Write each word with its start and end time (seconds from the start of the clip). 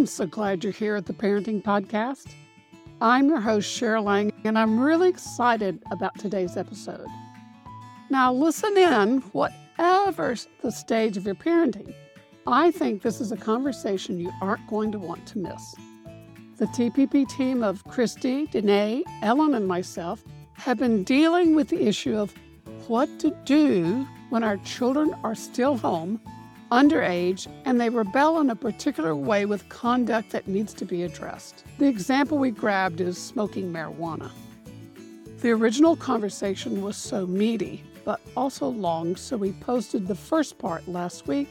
I'm 0.00 0.06
so 0.06 0.26
glad 0.26 0.64
you're 0.64 0.72
here 0.72 0.96
at 0.96 1.04
the 1.04 1.12
Parenting 1.12 1.62
Podcast. 1.62 2.32
I'm 3.02 3.28
your 3.28 3.38
host, 3.38 3.68
Cheryl 3.78 4.04
Lang, 4.04 4.32
and 4.44 4.58
I'm 4.58 4.80
really 4.80 5.10
excited 5.10 5.82
about 5.90 6.18
today's 6.18 6.56
episode. 6.56 7.06
Now, 8.08 8.32
listen 8.32 8.78
in, 8.78 9.18
whatever 9.32 10.34
the 10.62 10.72
stage 10.72 11.18
of 11.18 11.26
your 11.26 11.34
parenting. 11.34 11.94
I 12.46 12.70
think 12.70 13.02
this 13.02 13.20
is 13.20 13.30
a 13.30 13.36
conversation 13.36 14.18
you 14.18 14.32
aren't 14.40 14.66
going 14.68 14.90
to 14.92 14.98
want 14.98 15.26
to 15.26 15.38
miss. 15.38 15.74
The 16.56 16.64
TPP 16.68 17.28
team 17.28 17.62
of 17.62 17.84
Christy, 17.84 18.46
Danae, 18.46 19.04
Ellen, 19.20 19.54
and 19.54 19.68
myself 19.68 20.24
have 20.54 20.78
been 20.78 21.04
dealing 21.04 21.54
with 21.54 21.68
the 21.68 21.86
issue 21.86 22.16
of 22.16 22.32
what 22.88 23.10
to 23.18 23.36
do 23.44 24.08
when 24.30 24.44
our 24.44 24.56
children 24.56 25.14
are 25.22 25.34
still 25.34 25.76
home, 25.76 26.22
underage, 26.70 27.46
and 27.64 27.80
they 27.80 27.88
rebel 27.88 28.40
in 28.40 28.50
a 28.50 28.56
particular 28.56 29.14
way 29.14 29.44
with 29.44 29.68
conduct 29.68 30.30
that 30.30 30.48
needs 30.48 30.72
to 30.74 30.84
be 30.84 31.02
addressed. 31.02 31.64
The 31.78 31.88
example 31.88 32.38
we 32.38 32.50
grabbed 32.50 33.00
is 33.00 33.18
smoking 33.18 33.72
marijuana. 33.72 34.30
The 35.40 35.50
original 35.50 35.96
conversation 35.96 36.82
was 36.82 36.96
so 36.96 37.26
meaty, 37.26 37.82
but 38.04 38.20
also 38.36 38.68
long, 38.68 39.16
so 39.16 39.36
we 39.36 39.52
posted 39.52 40.06
the 40.06 40.14
first 40.14 40.58
part 40.58 40.86
last 40.86 41.26
week 41.26 41.48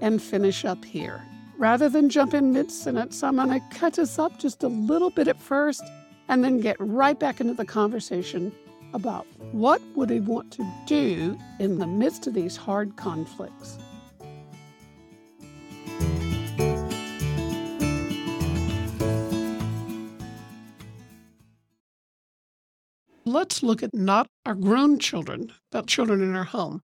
and 0.00 0.22
finish 0.22 0.64
up 0.64 0.84
here. 0.84 1.22
Rather 1.58 1.88
than 1.88 2.08
jump 2.08 2.34
in 2.34 2.52
mid 2.52 2.70
sentence, 2.70 3.22
I'm 3.22 3.36
going 3.36 3.48
to 3.48 3.76
cut 3.76 3.98
us 3.98 4.18
up 4.18 4.38
just 4.38 4.62
a 4.62 4.68
little 4.68 5.10
bit 5.10 5.28
at 5.28 5.40
first 5.40 5.82
and 6.28 6.42
then 6.42 6.60
get 6.60 6.76
right 6.78 7.18
back 7.18 7.40
into 7.40 7.54
the 7.54 7.64
conversation 7.64 8.52
about 8.92 9.26
what 9.52 9.82
would 9.94 10.10
we 10.10 10.20
want 10.20 10.50
to 10.52 10.72
do 10.86 11.38
in 11.58 11.78
the 11.78 11.86
midst 11.86 12.26
of 12.26 12.34
these 12.34 12.56
hard 12.56 12.96
conflicts. 12.96 13.78
Let's 23.34 23.64
look 23.64 23.82
at 23.82 23.92
not 23.92 24.28
our 24.46 24.54
grown 24.54 25.00
children, 25.00 25.52
but 25.72 25.88
children 25.88 26.22
in 26.22 26.36
our 26.36 26.44
home. 26.44 26.82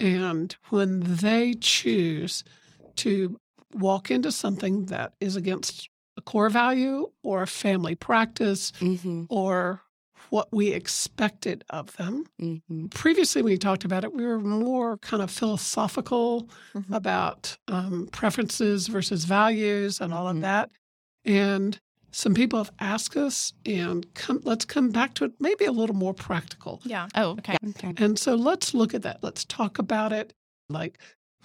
And 0.00 0.54
when 0.70 1.00
they 1.04 1.54
choose 1.54 2.42
to 2.96 3.38
walk 3.74 4.10
into 4.10 4.32
something 4.32 4.86
that 4.86 5.12
is 5.20 5.36
against 5.36 5.88
a 6.16 6.20
core 6.20 6.50
value 6.50 7.06
or 7.22 7.42
a 7.42 7.46
family 7.46 7.94
practice 7.94 8.72
Mm-hmm. 8.80 9.24
or 9.28 9.82
what 10.30 10.48
we 10.52 10.72
expected 10.72 11.64
of 11.70 11.96
them. 11.96 12.24
Mm-hmm. 12.42 12.86
Previously, 12.88 13.40
when 13.40 13.52
we 13.52 13.58
talked 13.58 13.84
about 13.84 14.02
it, 14.04 14.12
we 14.12 14.26
were 14.26 14.40
more 14.40 14.98
kind 14.98 15.22
of 15.22 15.30
philosophical 15.30 16.50
Mhm. 16.74 16.92
about 16.92 17.56
um, 17.68 18.08
preferences 18.12 18.88
versus 18.88 19.24
values 19.26 20.00
and 20.00 20.12
all 20.12 20.26
of 20.28 20.36
Mhm. 20.36 20.40
that. 20.42 20.70
And 21.24 21.78
some 22.18 22.34
people 22.34 22.58
have 22.58 22.72
asked 22.80 23.16
us, 23.16 23.52
and 23.64 24.12
come, 24.14 24.40
let's 24.42 24.64
come 24.64 24.90
back 24.90 25.14
to 25.14 25.24
it 25.26 25.32
maybe 25.38 25.64
a 25.66 25.70
little 25.70 25.94
more 25.94 26.12
practical. 26.12 26.80
Yeah. 26.84 27.06
Oh, 27.14 27.30
okay. 27.38 27.56
Okay. 27.68 27.94
And 27.96 28.18
so 28.18 28.34
let's 28.34 28.74
look 28.74 28.92
at 28.92 29.02
that. 29.02 29.18
Let's 29.22 29.44
talk 29.44 29.78
about 29.78 30.12
it. 30.12 30.32
Like 30.68 30.98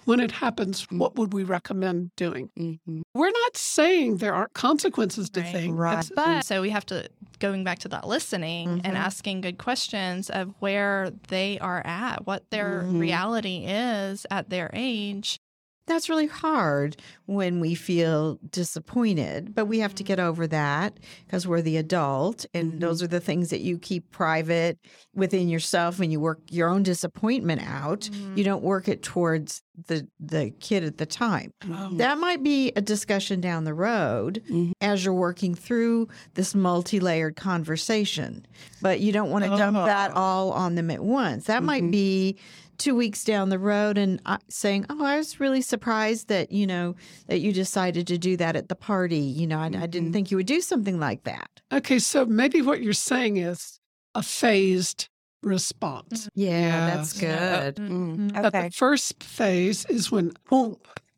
when 0.04 0.18
it 0.18 0.32
happens, 0.32 0.84
what 0.90 1.14
would 1.14 1.32
we 1.32 1.44
recommend 1.44 2.10
doing? 2.16 2.50
Mm-hmm. 2.58 3.02
We're 3.14 3.30
not 3.30 3.56
saying 3.56 4.16
there 4.16 4.34
aren't 4.34 4.52
consequences 4.54 5.30
to 5.30 5.40
Right. 5.42 5.52
things. 5.52 5.76
Right. 5.76 5.94
That's- 6.08 6.10
But 6.16 6.44
so 6.44 6.60
we 6.60 6.70
have 6.70 6.84
to 6.86 7.08
going 7.38 7.62
back 7.62 7.78
to 7.80 7.88
that 7.88 8.06
listening 8.08 8.68
Mhm. 8.68 8.80
and 8.84 8.96
asking 8.96 9.42
good 9.42 9.58
questions 9.58 10.28
of 10.28 10.54
where 10.58 11.12
they 11.28 11.56
are 11.60 11.82
at, 11.86 12.26
what 12.26 12.50
their 12.50 12.82
Mhm. 12.82 12.98
reality 12.98 13.64
is 13.66 14.26
at 14.28 14.50
their 14.50 14.70
age. 14.74 15.38
That's 15.86 16.08
really 16.08 16.26
hard 16.26 16.96
when 17.26 17.60
we 17.60 17.74
feel 17.74 18.38
disappointed, 18.50 19.54
but 19.54 19.66
we 19.66 19.80
have 19.80 19.94
to 19.96 20.02
get 20.02 20.18
mm. 20.18 20.24
over 20.24 20.46
that 20.46 20.98
because 21.26 21.46
we're 21.46 21.62
the 21.62 21.76
adult. 21.76 22.46
And 22.54 22.80
those 22.80 22.98
mm-hmm. 22.98 23.04
are 23.04 23.08
the 23.08 23.20
things 23.20 23.50
that 23.50 23.60
you 23.60 23.78
keep 23.78 24.10
private 24.10 24.78
within 25.14 25.48
yourself 25.48 25.98
when 25.98 26.10
you 26.10 26.20
work 26.20 26.40
your 26.50 26.68
own 26.68 26.82
disappointment 26.82 27.62
out. 27.66 28.08
You 28.08 28.20
mm-hmm. 28.20 28.42
don't 28.42 28.62
work 28.62 28.88
it 28.88 29.02
towards 29.02 29.62
the, 29.86 30.06
the 30.20 30.50
kid 30.60 30.84
at 30.84 30.98
the 30.98 31.06
time. 31.06 31.52
Oh. 31.68 31.90
That 31.94 32.18
might 32.18 32.42
be 32.42 32.72
a 32.76 32.80
discussion 32.80 33.40
down 33.40 33.64
the 33.64 33.74
road 33.74 34.42
mm-hmm. 34.44 34.72
as 34.80 35.04
you're 35.04 35.14
working 35.14 35.54
through 35.54 36.08
this 36.34 36.54
multi 36.54 37.00
layered 37.00 37.36
conversation, 37.36 38.46
but 38.80 39.00
you 39.00 39.12
don't 39.12 39.30
want 39.30 39.44
to 39.44 39.56
dump 39.56 39.76
that 39.76 40.12
Oh. 40.14 40.20
all 40.20 40.52
on 40.52 40.74
them 40.74 40.90
at 40.90 41.02
once. 41.02 41.46
That 41.46 41.62
might 41.62 41.82
mm-hmm. 41.82 41.90
be 41.90 42.38
two 42.78 42.94
weeks 42.94 43.24
down 43.24 43.48
the 43.48 43.58
road 43.58 43.98
and 43.98 44.20
uh, 44.26 44.38
saying, 44.48 44.86
"Oh, 44.90 45.04
I 45.04 45.16
was 45.16 45.40
really 45.40 45.62
surprised 45.62 46.28
that 46.28 46.52
you 46.52 46.66
know 46.66 46.94
that 47.26 47.40
you 47.40 47.52
decided 47.52 48.06
to 48.08 48.18
do 48.18 48.36
that 48.36 48.56
at 48.56 48.68
the 48.68 48.74
party. 48.74 49.18
You 49.18 49.46
know, 49.46 49.58
I, 49.58 49.66
I 49.66 49.68
didn't 49.68 49.94
mm-hmm. 49.94 50.12
think 50.12 50.30
you 50.30 50.36
would 50.36 50.46
do 50.46 50.60
something 50.60 50.98
like 50.98 51.24
that." 51.24 51.48
Okay, 51.72 51.98
so 51.98 52.24
maybe 52.24 52.62
what 52.62 52.82
you're 52.82 52.92
saying 52.92 53.38
is 53.38 53.80
a 54.14 54.22
phased 54.22 55.08
response. 55.44 56.28
Yeah, 56.34 56.94
that's 56.94 57.20
Yeah. 57.20 57.70
good. 57.70 57.76
Mhm. 57.76 58.32
That 58.42 58.52
the 58.52 58.70
first 58.74 59.22
phase 59.22 59.84
is 59.86 60.10
when 60.10 60.32
boom, 60.50 60.76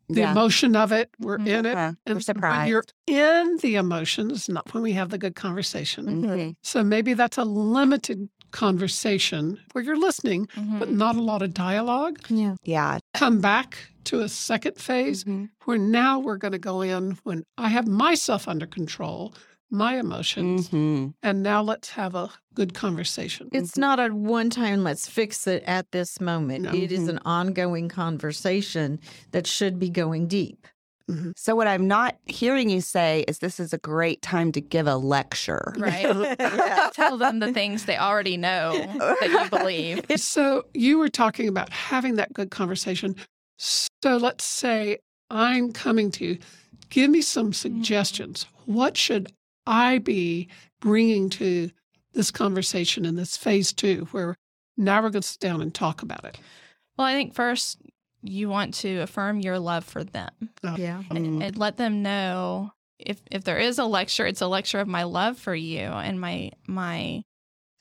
the 0.08 0.20
Yeah. 0.20 0.32
emotion 0.32 0.76
of 0.76 0.92
it, 0.92 1.10
we're 1.18 1.38
Mhm. 1.38 1.46
in 1.48 1.66
it. 1.66 1.74
Uh-huh. 1.76 1.92
We're 2.06 2.14
when 2.14 2.22
surprised. 2.22 2.70
you're 2.70 2.84
in 3.06 3.58
the 3.62 3.76
emotions, 3.76 4.48
not 4.48 4.72
when 4.72 4.82
we 4.82 4.92
have 4.92 5.10
the 5.10 5.18
good 5.18 5.34
conversation. 5.34 6.06
Mhm. 6.22 6.54
So 6.62 6.82
maybe 6.84 7.14
that's 7.14 7.38
a 7.38 7.44
limited 7.44 8.28
conversation 8.52 9.58
where 9.72 9.82
you're 9.84 9.98
listening, 9.98 10.48
but 10.78 10.90
not 10.90 11.16
a 11.16 11.20
lot 11.22 11.42
of 11.42 11.52
dialogue. 11.54 12.18
Yeah. 12.28 12.54
Yeah. 12.64 12.98
Come 13.14 13.40
back 13.40 13.76
to 14.04 14.20
a 14.20 14.28
second 14.28 14.76
phase 14.76 15.24
where 15.64 15.78
now 15.78 16.18
we're 16.20 16.36
going 16.36 16.52
to 16.52 16.58
go 16.58 16.80
in 16.82 17.18
when 17.24 17.42
I 17.58 17.68
have 17.68 17.86
myself 17.88 18.46
under 18.46 18.66
control, 18.66 19.34
my 19.70 19.98
emotions, 19.98 20.68
Mhm. 20.68 21.14
and 21.22 21.42
now 21.42 21.62
let's 21.62 21.90
have 21.90 22.14
a 22.14 22.30
good 22.54 22.74
conversation. 22.74 23.48
It's 23.52 23.72
mm-hmm. 23.72 23.80
not 23.80 24.00
a 24.00 24.08
one 24.14 24.50
time, 24.50 24.84
let's 24.84 25.08
fix 25.08 25.46
it 25.46 25.62
at 25.66 25.90
this 25.92 26.20
moment. 26.20 26.64
No. 26.64 26.72
It 26.72 26.92
is 26.92 27.00
mm-hmm. 27.00 27.10
an 27.10 27.18
ongoing 27.24 27.88
conversation 27.88 29.00
that 29.32 29.46
should 29.46 29.78
be 29.78 29.90
going 29.90 30.28
deep. 30.28 30.66
Mm-hmm. 31.10 31.30
So 31.36 31.54
what 31.54 31.68
I'm 31.68 31.86
not 31.86 32.16
hearing 32.26 32.68
you 32.68 32.80
say 32.80 33.24
is 33.28 33.38
this 33.38 33.60
is 33.60 33.72
a 33.72 33.78
great 33.78 34.22
time 34.22 34.50
to 34.52 34.60
give 34.60 34.88
a 34.88 34.96
lecture. 34.96 35.72
Right. 35.76 36.02
Yeah. 36.02 36.90
Tell 36.94 37.16
them 37.16 37.38
the 37.38 37.52
things 37.52 37.84
they 37.84 37.96
already 37.96 38.36
know 38.36 38.72
that 38.98 39.28
you 39.30 39.58
believe. 39.58 40.04
So 40.16 40.64
you 40.74 40.98
were 40.98 41.08
talking 41.08 41.46
about 41.46 41.70
having 41.70 42.16
that 42.16 42.32
good 42.32 42.50
conversation. 42.50 43.14
So 43.58 44.16
let's 44.16 44.44
say 44.44 44.98
I'm 45.30 45.72
coming 45.72 46.10
to 46.12 46.24
you. 46.24 46.38
Give 46.90 47.10
me 47.10 47.20
some 47.20 47.52
suggestions. 47.52 48.46
What 48.64 48.96
should 48.96 49.32
I 49.66 49.98
be 49.98 50.48
bringing 50.80 51.28
to 51.30 51.70
this 52.12 52.30
conversation 52.30 53.04
in 53.04 53.16
this 53.16 53.36
phase 53.36 53.72
two, 53.72 54.06
where 54.10 54.36
now 54.76 55.02
we're 55.02 55.10
going 55.10 55.22
to 55.22 55.28
sit 55.28 55.40
down 55.40 55.60
and 55.62 55.74
talk 55.74 56.02
about 56.02 56.24
it? 56.24 56.38
Well, 56.96 57.06
I 57.06 57.12
think 57.12 57.34
first 57.34 57.78
you 58.22 58.48
want 58.48 58.74
to 58.74 58.98
affirm 58.98 59.40
your 59.40 59.58
love 59.58 59.84
for 59.84 60.02
them 60.02 60.32
Yeah. 60.76 61.02
and, 61.10 61.42
and 61.42 61.58
let 61.58 61.76
them 61.76 62.02
know 62.02 62.72
if 62.98 63.20
if 63.30 63.44
there 63.44 63.58
is 63.58 63.78
a 63.78 63.84
lecture, 63.84 64.26
it's 64.26 64.40
a 64.40 64.46
lecture 64.46 64.80
of 64.80 64.88
my 64.88 65.02
love 65.02 65.38
for 65.38 65.54
you 65.54 65.80
and 65.80 66.18
my 66.20 66.50
my 66.66 67.22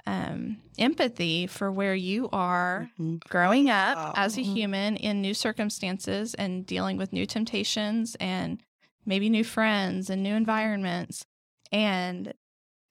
um, 0.05 0.57
empathy 0.77 1.47
for 1.47 1.71
where 1.71 1.95
you 1.95 2.29
are 2.31 2.91
Mhm. 2.99 3.19
growing 3.29 3.69
up 3.69 3.97
as 4.15 4.37
a 4.37 4.41
Mhm. 4.41 4.53
human 4.53 4.97
in 4.97 5.21
new 5.21 5.33
circumstances 5.33 6.33
and 6.35 6.65
dealing 6.65 6.97
with 6.97 7.13
new 7.13 7.25
temptations 7.25 8.15
and 8.19 8.61
maybe 9.05 9.29
new 9.29 9.43
friends 9.43 10.09
and 10.09 10.21
new 10.21 10.35
environments 10.35 11.25
and 11.71 12.33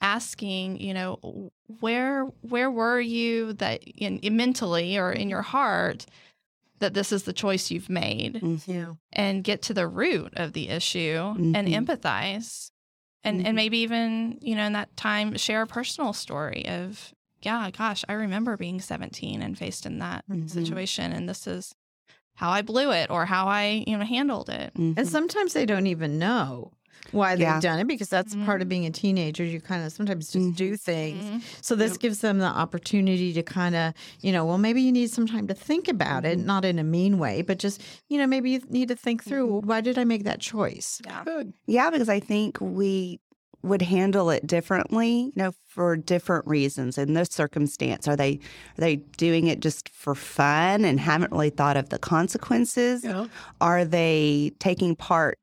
asking 0.01 0.79
you 0.81 0.93
know 0.93 1.51
where 1.81 2.25
where 2.43 2.71
were 2.71 3.01
you 3.01 3.53
that 3.55 3.83
in, 3.85 4.19
in 4.19 4.37
mentally 4.37 4.99
or 4.99 5.11
in 5.13 5.29
your 5.31 5.43
heart 5.43 6.05
that 6.81 6.93
this 6.93 7.13
is 7.13 7.23
the 7.23 7.33
choice 7.33 7.71
you've 7.71 7.89
made 7.89 8.41
Mhm. 8.43 8.99
And 9.13 9.45
get 9.45 9.63
to 9.63 9.75
the 9.75 9.87
root 9.87 10.33
of 10.37 10.53
the 10.53 10.69
issue 10.69 11.35
and 11.37 11.55
Mhm. 11.57 11.73
empathize 11.87 12.71
and 13.23 13.41
Mhm. 13.41 13.47
and 13.47 13.57
maybe 13.57 13.79
even 13.79 14.39
you 14.43 14.55
know 14.57 14.65
in 14.67 14.73
that 14.75 14.95
time 14.97 15.37
share 15.39 15.63
a 15.63 15.67
personal 15.67 16.13
story 16.13 16.67
of 16.69 17.15
yeah 17.43 17.71
gosh 17.71 18.05
i 18.09 18.13
remember 18.13 18.57
being 18.57 18.81
17 18.81 19.41
and 19.41 19.57
faced 19.57 19.87
in 19.87 20.01
that 20.01 20.25
Mhm. 20.29 20.51
situation 20.51 21.13
and 21.13 21.29
this 21.29 21.47
is 21.47 21.75
how 22.35 22.51
i 22.51 22.61
blew 22.61 22.91
it 22.91 23.09
or 23.11 23.25
how 23.27 23.47
i 23.47 23.85
you 23.87 23.97
know 23.97 24.05
handled 24.05 24.51
it 24.51 24.75
Mhm. 24.75 24.95
And 24.99 25.09
sometimes 25.09 25.53
they 25.55 25.65
don't 25.65 25.87
even 25.87 26.19
know 26.19 26.73
why 27.13 27.35
they've 27.35 27.41
Yeah. 27.43 27.61
done 27.61 27.79
it 27.81 27.87
because 27.87 28.09
that's 28.09 28.35
part 28.35 28.59
Mhm. 28.59 28.63
of 28.63 28.69
being 28.69 28.87
a 28.87 28.91
teenager. 28.91 29.45
You 29.45 29.61
kind 29.61 29.85
of 29.85 29.93
sometimes 29.93 30.31
just 30.33 30.47
Mhm. 30.47 30.57
do 30.57 30.77
things. 30.77 31.25
Mhm. 31.25 31.43
So 31.63 31.75
this 31.77 31.93
Yep. 31.93 32.01
gives 32.01 32.19
them 32.21 32.39
the 32.39 32.47
opportunity 32.47 33.33
to 33.35 33.43
kind 33.43 33.75
of, 33.77 33.95
you 34.21 34.33
know, 34.33 34.45
well, 34.45 34.59
maybe 34.59 34.81
you 34.83 34.93
need 34.93 35.11
some 35.11 35.27
time 35.27 35.47
to 35.49 35.55
think 35.55 35.89
about 35.89 36.25
it, 36.25 36.39
not 36.39 36.65
in 36.65 36.79
a 36.79 36.85
mean 36.85 37.19
way, 37.19 37.43
but 37.43 37.59
just, 37.59 37.83
you 38.09 38.19
know, 38.19 38.27
maybe 38.27 38.51
you 38.51 38.61
need 38.69 38.89
to 38.89 38.97
think 38.97 39.23
through 39.25 39.47
well, 39.47 39.61
why 39.61 39.81
did 39.81 39.99
I 39.99 40.05
make 40.05 40.25
that 40.25 40.41
choice? 40.41 41.01
yeah 41.05 41.23
Good. 41.25 41.53
Yeah, 41.67 41.91
because 41.91 42.09
I 42.09 42.21
think 42.21 42.59
we 42.61 43.21
would 43.63 43.81
handle 43.81 44.29
it 44.29 44.47
differently, 44.47 45.11
you 45.11 45.33
know, 45.37 45.53
for 45.69 45.97
different 45.97 46.47
reasons. 46.47 46.99
In 46.99 47.15
this 47.15 47.29
circumstance, 47.31 48.07
are 48.07 48.15
they 48.17 48.35
are 48.77 48.81
they 48.81 48.97
doing 49.17 49.47
it 49.47 49.61
just 49.61 49.89
for 49.89 50.15
fun 50.15 50.85
and 50.85 51.01
haven't 51.01 51.33
really 51.33 51.49
thought 51.49 51.77
of 51.79 51.89
the 51.89 51.99
consequences? 51.99 53.05
Yeah. 53.05 53.27
Are 53.63 53.85
they 53.87 54.53
taking 54.59 54.95
part 54.97 55.39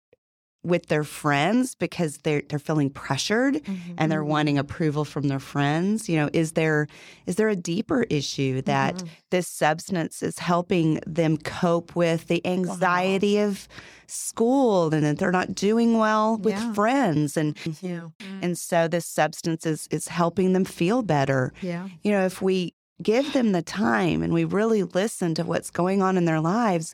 with 0.63 0.87
their 0.87 1.03
friends 1.03 1.73
because 1.75 2.17
they're 2.19 2.43
they're 2.49 2.59
feeling 2.59 2.89
pressured 2.89 3.55
Mm-hmm. 3.55 3.93
and 3.97 4.11
they're 4.11 4.23
wanting 4.23 4.57
approval 4.59 5.03
from 5.05 5.27
their 5.27 5.39
friends 5.39 6.07
you 6.07 6.15
know 6.15 6.29
is 6.33 6.51
there 6.51 6.87
is 7.25 7.35
there 7.37 7.49
a 7.49 7.55
deeper 7.55 8.03
issue 8.11 8.61
that 8.63 8.95
Mhm. 8.95 9.07
this 9.31 9.47
substance 9.47 10.21
is 10.21 10.37
helping 10.39 10.99
them 11.07 11.37
cope 11.37 11.95
with 11.95 12.27
the 12.27 12.45
anxiety 12.45 13.39
of 13.39 13.67
school 14.07 14.93
and 14.93 15.03
that 15.03 15.17
they're 15.17 15.31
not 15.31 15.55
doing 15.55 15.97
well 15.97 16.37
with 16.37 16.53
Yeah. 16.53 16.73
friends 16.73 17.37
and 17.37 17.57
Yeah. 17.81 18.09
and 18.41 18.57
so 18.57 18.87
this 18.87 19.05
substance 19.05 19.65
is 19.65 19.87
is 19.89 20.09
helping 20.09 20.53
them 20.53 20.65
feel 20.65 21.01
better 21.01 21.53
Yeah. 21.61 21.87
you 22.03 22.11
know 22.11 22.25
if 22.25 22.41
we 22.41 22.73
give 23.01 23.33
them 23.33 23.51
the 23.51 23.63
time 23.63 24.21
and 24.21 24.31
we 24.31 24.43
really 24.43 24.83
listen 24.83 25.33
to 25.35 25.43
what's 25.43 25.71
going 25.71 26.03
on 26.03 26.17
in 26.17 26.25
their 26.25 26.39
lives 26.41 26.93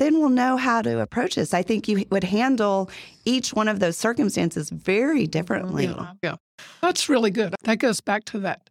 then 0.00 0.18
we'll 0.18 0.28
know 0.28 0.56
how 0.56 0.82
to 0.82 1.00
approach 1.00 1.34
this 1.36 1.54
i 1.54 1.62
think 1.62 1.86
you 1.88 2.04
would 2.10 2.24
handle 2.24 2.90
each 3.24 3.52
one 3.54 3.68
of 3.68 3.78
those 3.78 3.96
circumstances 3.96 4.70
very 4.70 5.26
differently 5.26 5.84
Yeah, 5.84 6.12
yeah. 6.22 6.36
That's 6.80 7.08
really 7.08 7.30
good. 7.30 7.54
That 7.64 7.78
goes 7.78 8.00
back 8.00 8.24
to 8.26 8.38
that 8.40 8.70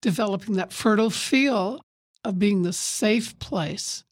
developing 0.00 0.54
that 0.56 0.72
fertile 0.72 1.10
feel 1.10 1.80
of 2.24 2.38
being 2.38 2.62
the 2.62 2.72
safe 2.72 3.38
place 3.38 4.04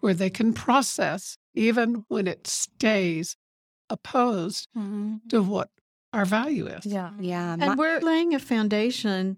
where 0.00 0.14
they 0.14 0.30
can 0.30 0.52
process 0.52 1.36
even 1.54 2.04
when 2.08 2.26
it 2.26 2.46
stays 2.46 3.36
opposed 3.88 4.68
mm-hmm. 4.76 5.16
to 5.28 5.42
what 5.42 5.68
our 6.12 6.24
value 6.24 6.66
is. 6.66 6.86
Yeah. 6.86 7.10
yeah 7.20 7.56
my- 7.56 7.66
And 7.66 7.78
we're 7.78 8.00
laying 8.00 8.34
a 8.34 8.38
foundation 8.38 9.36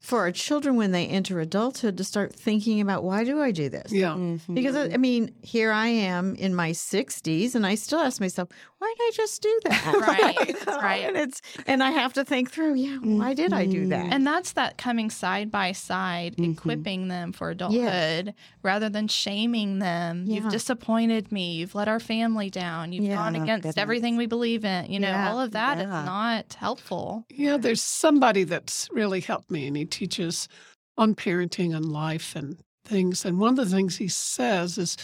for 0.00 0.20
our 0.20 0.32
children 0.32 0.76
when 0.76 0.92
they 0.92 1.06
enter 1.06 1.40
adulthood 1.40 1.96
to 1.98 2.04
start 2.04 2.34
thinking 2.34 2.80
about 2.80 3.04
why 3.04 3.22
do 3.22 3.40
I 3.40 3.50
do 3.50 3.68
this? 3.68 3.92
Yeah. 3.92 4.14
Mhm. 4.14 4.54
Because 4.54 4.74
I 4.74 4.94
I 4.94 4.96
mean, 4.96 5.34
here 5.42 5.70
I 5.72 5.88
am 5.88 6.34
in 6.36 6.54
my 6.54 6.70
60s, 6.72 7.54
and 7.54 7.66
I 7.66 7.74
still 7.74 7.98
ask 8.00 8.18
myself, 8.20 8.48
why 8.78 8.94
did 8.96 9.04
I 9.04 9.10
just 9.14 9.42
do 9.42 9.60
that? 9.64 9.94
Right, 10.00 10.66
right. 10.82 11.04
And 11.04 11.16
it's 11.18 11.42
and 11.66 11.82
I 11.82 11.90
have 11.90 12.14
to 12.14 12.24
think 12.24 12.50
through, 12.50 12.74
yeah, 12.76 12.96
why 13.02 13.34
did 13.34 13.52
I 13.52 13.66
do 13.66 13.88
that? 13.88 14.10
And 14.12 14.26
that's 14.26 14.52
that 14.52 14.78
coming 14.78 15.10
side 15.10 15.50
by 15.50 15.72
side, 15.72 16.36
Mhm. 16.38 16.52
equipping 16.54 17.08
them 17.08 17.32
for 17.32 17.50
adulthood 17.50 18.32
rather 18.62 18.88
than 18.88 19.06
shaming 19.06 19.80
them. 19.80 20.24
Yeah. 20.26 20.36
You've 20.36 20.50
disappointed 20.50 21.30
me. 21.30 21.56
You've 21.56 21.74
let 21.74 21.88
our 21.88 22.00
family 22.00 22.48
down. 22.48 22.92
You've 22.94 23.04
Yeah. 23.04 23.16
gone 23.16 23.36
Oh, 23.36 23.42
against 23.42 23.62
goodness. 23.64 23.76
everything 23.76 24.16
we 24.16 24.24
believe 24.26 24.64
in. 24.64 24.90
You 24.90 24.98
know, 25.00 25.08
Yeah. 25.10 25.30
all 25.30 25.40
of 25.40 25.50
that 25.52 25.76
is 25.78 25.84
Yeah. 25.84 26.04
not 26.06 26.54
helpful. 26.54 27.26
Yeah, 27.28 27.58
there's 27.58 27.82
somebody 27.82 28.44
that's 28.44 28.88
really 28.92 29.20
helped 29.20 29.50
me, 29.50 29.66
and 29.66 29.76
he 29.76 29.84
teaches 29.90 30.48
on 30.96 31.14
parenting 31.14 31.74
and 31.74 31.84
life 31.92 32.34
and 32.36 32.58
things. 32.84 33.24
And 33.24 33.38
one 33.38 33.58
of 33.58 33.68
the 33.68 33.74
things 33.76 33.96
he 33.96 34.08
says 34.08 34.78
is 34.78 34.96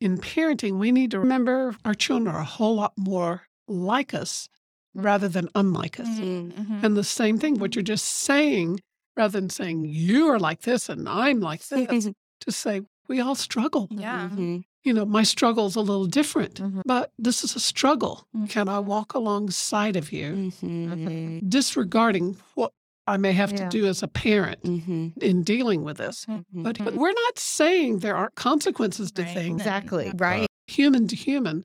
in 0.00 0.18
parenting, 0.18 0.78
we 0.78 0.92
need 0.92 1.10
to 1.12 1.18
remember 1.18 1.74
our 1.84 1.94
children 1.94 2.32
are 2.34 2.40
a 2.40 2.44
whole 2.44 2.76
lot 2.76 2.92
more 2.96 3.42
like 3.66 4.14
us 4.14 4.48
rather 4.94 5.28
than 5.28 5.48
unlike 5.54 5.98
us. 6.00 6.08
Mm. 6.08 6.52
Mhm. 6.52 6.84
And 6.84 6.96
the 6.96 7.04
same 7.04 7.38
thing, 7.38 7.58
what 7.58 7.74
you're 7.74 7.82
just 7.82 8.04
saying, 8.04 8.80
rather 9.16 9.40
than 9.40 9.50
saying 9.50 9.84
you 9.86 10.28
are 10.28 10.38
like 10.38 10.62
this 10.62 10.88
and 10.88 11.08
I'm 11.08 11.40
like 11.40 11.66
this, 11.68 12.08
to 12.40 12.52
say 12.52 12.82
we 13.08 13.20
all 13.20 13.34
struggle. 13.34 13.88
Yeah. 13.90 14.28
Mhm. 14.32 14.64
You 14.84 14.94
know, 14.94 15.04
my 15.04 15.22
struggle's 15.24 15.74
a 15.76 15.80
little 15.80 16.06
different, 16.06 16.54
Mhm. 16.60 16.82
but 16.86 17.12
this 17.18 17.42
is 17.44 17.56
a 17.56 17.60
struggle. 17.60 18.26
Mhm. 18.34 18.48
Can 18.48 18.68
I 18.68 18.78
walk 18.78 19.12
alongside 19.14 19.96
of 19.96 20.12
you, 20.12 20.52
disregarding 21.46 22.36
what 22.54 22.72
I 23.08 23.16
may 23.16 23.32
have 23.32 23.52
Yeah. 23.52 23.68
to 23.68 23.68
do 23.68 23.86
as 23.86 24.02
a 24.02 24.08
parent 24.08 24.62
Mhm. 24.62 25.16
in 25.18 25.42
dealing 25.42 25.82
with 25.82 25.96
this? 25.96 26.26
Mhm. 26.26 26.44
But, 26.52 26.78
but 26.78 26.94
we're 26.94 27.12
not 27.12 27.38
saying 27.38 27.98
there 28.00 28.16
aren't 28.16 28.34
consequences 28.34 29.10
to 29.12 29.22
Right. 29.22 29.34
things. 29.34 29.60
exactly. 29.60 30.12
Right. 30.14 30.46
Human 30.66 31.08
to 31.08 31.16
human, 31.16 31.64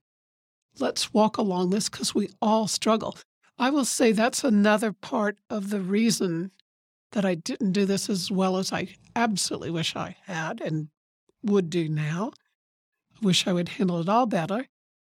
let's 0.79 1.13
walk 1.13 1.37
along 1.37 1.69
this 1.71 1.89
because 1.89 2.15
we 2.15 2.29
all 2.41 2.67
struggle. 2.67 3.17
I 3.57 3.69
will 3.69 3.85
say 3.85 4.11
that's 4.11 4.43
another 4.43 4.91
part 4.93 5.37
of 5.49 5.69
the 5.69 5.81
reason 5.81 6.51
that 7.11 7.25
I 7.25 7.35
didn't 7.35 7.73
do 7.73 7.85
this 7.85 8.09
as 8.09 8.31
well 8.31 8.57
as 8.57 8.71
I 8.71 8.95
absolutely 9.15 9.69
wish 9.69 9.95
I 9.95 10.15
had 10.23 10.61
and 10.61 10.89
would 11.43 11.69
do 11.69 11.87
now. 11.89 12.31
I 13.21 13.25
wish 13.25 13.45
I 13.45 13.53
would 13.53 13.69
handle 13.69 13.99
it 13.99 14.09
all 14.09 14.25
better. 14.25 14.65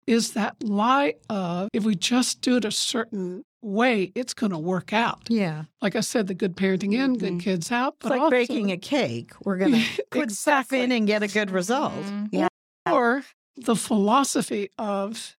Is 0.07 0.33
that 0.33 0.63
lie 0.63 1.15
of 1.31 1.69
if 1.73 1.85
we 1.85 1.95
just 1.95 2.41
do 2.41 2.57
it 2.57 2.65
a 2.65 2.71
certain 2.71 3.45
way, 3.67 4.13
it's 4.15 4.33
going 4.35 4.53
to 4.53 4.59
work 4.59 4.93
out. 4.93 5.23
Yeah. 5.29 5.65
Like 5.83 5.97
I 5.97 6.01
said, 6.01 6.27
the 6.29 6.35
good 6.35 6.57
parenting 6.57 6.95
in, 6.95 7.15
good 7.19 7.35
Mhm. 7.35 7.41
kids 7.41 7.71
out. 7.73 7.97
But 8.01 8.13
It's 8.13 8.21
like 8.21 8.31
baking 8.31 8.71
a 8.73 8.77
cake. 8.77 9.33
We're 9.45 9.59
going 9.59 9.73
to 9.97 10.05
put 10.11 10.31
stuff 10.31 10.73
in 10.73 10.93
and 10.93 11.07
get 11.07 11.23
a 11.23 11.29
good 11.29 11.51
result. 11.51 11.93
Mhm. 11.95 12.49
or 12.91 13.25
the 13.57 13.75
philosophy 13.75 14.71
of 14.79 15.37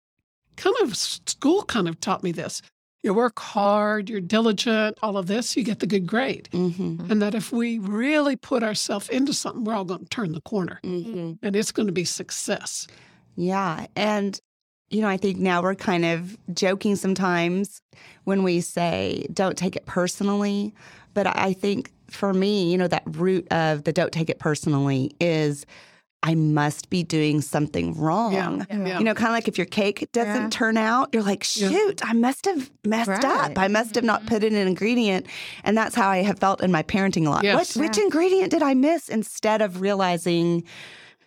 kind 0.57 0.75
of 0.81 0.97
school 0.97 1.63
kind 1.63 1.87
of 1.87 1.99
taught 2.01 2.23
me 2.23 2.31
this. 2.33 2.61
You 3.03 3.13
work 3.13 3.39
hard, 3.39 4.09
you're 4.09 4.19
diligent, 4.19 4.97
all 5.01 5.17
of 5.17 5.27
this, 5.27 5.55
you 5.55 5.63
get 5.63 5.79
the 5.79 5.87
good 5.87 6.05
grade. 6.07 6.49
Mhm. 6.51 7.09
And 7.09 7.21
that 7.21 7.33
if 7.35 7.53
we 7.53 7.79
really 7.79 8.35
put 8.35 8.63
ourselves 8.63 9.07
into 9.07 9.33
something, 9.33 9.63
we're 9.63 9.75
all 9.75 9.85
going 9.85 10.01
to 10.01 10.09
turn 10.09 10.33
the 10.33 10.41
corner 10.41 10.79
Mhm. 10.83 11.37
and 11.41 11.55
it's 11.55 11.71
going 11.71 11.85
to 11.87 11.93
be 11.93 12.03
success. 12.03 12.85
Yeah. 13.37 13.85
And, 13.95 14.41
you 14.89 15.01
know, 15.01 15.07
I 15.07 15.17
think 15.17 15.37
now 15.37 15.61
we're 15.61 15.75
kind 15.75 16.05
of 16.05 16.37
joking 16.53 16.95
sometimes 16.95 17.81
when 18.23 18.43
we 18.43 18.61
say, 18.61 19.25
don't 19.33 19.57
take 19.57 19.75
it 19.75 19.85
personally. 19.85 20.73
But 21.13 21.27
I 21.27 21.53
think 21.53 21.91
for 22.09 22.33
me, 22.33 22.71
you 22.71 22.77
know, 22.77 22.87
that 22.87 23.03
root 23.05 23.47
of 23.51 23.83
the 23.83 23.91
don't 23.91 24.11
take 24.11 24.29
it 24.29 24.39
personally 24.39 25.11
is 25.19 25.65
I 26.23 26.35
must 26.35 26.89
be 26.89 27.03
doing 27.03 27.41
something 27.41 27.95
wrong. 27.95 28.33
Yeah. 28.33 28.51
yeah. 28.51 28.65
Mm-hmm. 28.65 28.97
You 28.99 29.03
know, 29.03 29.13
kind 29.13 29.27
of 29.27 29.33
like 29.33 29.47
if 29.47 29.57
your 29.57 29.67
cake 29.67 30.09
doesn't 30.13 30.43
Yeah. 30.43 30.49
turn 30.49 30.77
out, 30.77 31.09
you're 31.13 31.23
like, 31.23 31.45
Yeah. 31.55 31.69
shoot, 31.69 32.01
I 32.03 32.13
must 32.13 32.45
have 32.45 32.71
messed 32.85 33.09
Right. 33.09 33.25
up. 33.25 33.57
I 33.57 33.67
must 33.67 33.95
have 33.95 34.03
not 34.03 34.21
mm-hmm. 34.21 34.29
put 34.29 34.43
in 34.43 34.55
an 34.55 34.67
ingredient. 34.67 35.27
And 35.63 35.77
that's 35.77 35.95
how 35.95 36.09
I 36.09 36.23
have 36.23 36.39
felt 36.39 36.61
in 36.61 36.71
my 36.71 36.83
parenting 36.83 37.27
a 37.27 37.29
lot. 37.29 37.43
Yes. 37.43 37.75
What, 37.75 37.87
which 37.87 37.97
ingredient 37.97 38.51
did 38.51 38.63
I 38.63 38.73
miss 38.73 39.09
instead 39.09 39.61
of 39.61 39.81
realizing 39.81 40.63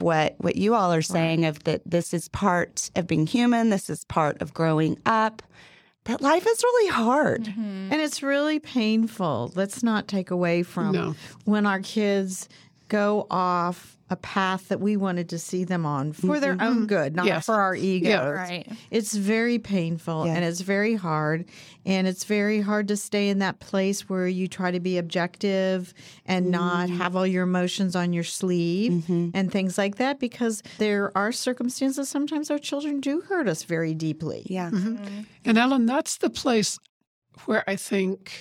what 0.02 0.34
what 0.38 0.56
you 0.56 0.74
all 0.74 0.92
are 0.92 1.02
saying 1.02 1.44
of 1.44 1.64
that 1.64 1.82
this 1.84 2.12
is 2.14 2.28
part 2.28 2.90
of 2.96 3.06
being 3.06 3.26
human, 3.26 3.70
this 3.70 3.88
is 3.90 4.04
part 4.04 4.40
of 4.42 4.54
growing 4.54 4.98
up. 5.06 5.42
That 6.04 6.22
life 6.22 6.46
is 6.48 6.62
really 6.62 6.90
hard. 6.90 7.44
Mhm. 7.44 7.92
And 7.92 8.00
it's 8.00 8.22
really 8.22 8.58
painful. 8.58 9.52
Let's 9.54 9.82
not 9.82 10.08
take 10.08 10.30
away 10.30 10.62
from 10.62 10.92
No. 10.92 11.14
when 11.44 11.66
our 11.66 11.80
kids 11.80 12.48
go 12.90 13.26
off 13.30 13.96
a 14.12 14.16
path 14.16 14.66
that 14.68 14.80
we 14.80 14.96
wanted 14.96 15.28
to 15.28 15.38
see 15.38 15.62
them 15.62 15.86
on 15.86 16.12
for 16.12 16.40
their 16.40 16.56
own 16.60 16.88
good, 16.88 17.14
not 17.14 17.26
Yes. 17.26 17.46
for 17.46 17.54
our 17.54 17.76
egos. 17.76 18.08
Yeah. 18.08 18.24
Right. 18.28 18.68
It's 18.90 19.14
very 19.14 19.60
painful 19.60 20.26
Yeah. 20.26 20.34
and 20.34 20.44
it's 20.44 20.62
very 20.62 20.96
hard. 20.96 21.44
And 21.86 22.08
it's 22.08 22.24
very 22.24 22.60
hard 22.60 22.88
to 22.88 22.96
stay 22.96 23.28
in 23.28 23.38
that 23.38 23.60
place 23.60 24.08
where 24.08 24.26
you 24.26 24.48
try 24.48 24.72
to 24.72 24.80
be 24.80 24.98
objective 24.98 25.94
and 26.26 26.50
not 26.50 26.90
have 26.90 27.14
all 27.14 27.24
your 27.26 27.44
emotions 27.44 27.94
on 27.94 28.12
your 28.12 28.24
sleeve 28.24 29.04
Mhm. 29.08 29.30
and 29.32 29.52
things 29.52 29.78
like 29.78 29.94
that 29.96 30.18
because 30.18 30.60
there 30.78 31.16
are 31.16 31.30
circumstances 31.30 32.08
sometimes 32.08 32.50
our 32.50 32.58
children 32.58 32.98
do 32.98 33.20
hurt 33.20 33.46
us 33.46 33.62
very 33.62 33.94
deeply. 33.94 34.42
Yeah. 34.50 34.70
Mhm. 34.70 35.24
And 35.44 35.56
Ellen, 35.56 35.86
that's 35.86 36.18
the 36.18 36.30
place 36.30 36.80
where 37.46 37.62
I 37.70 37.76
think 37.76 38.32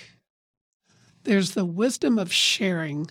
there's 1.22 1.52
the 1.52 1.64
wisdom 1.64 2.18
of 2.18 2.32
sharing 2.32 3.06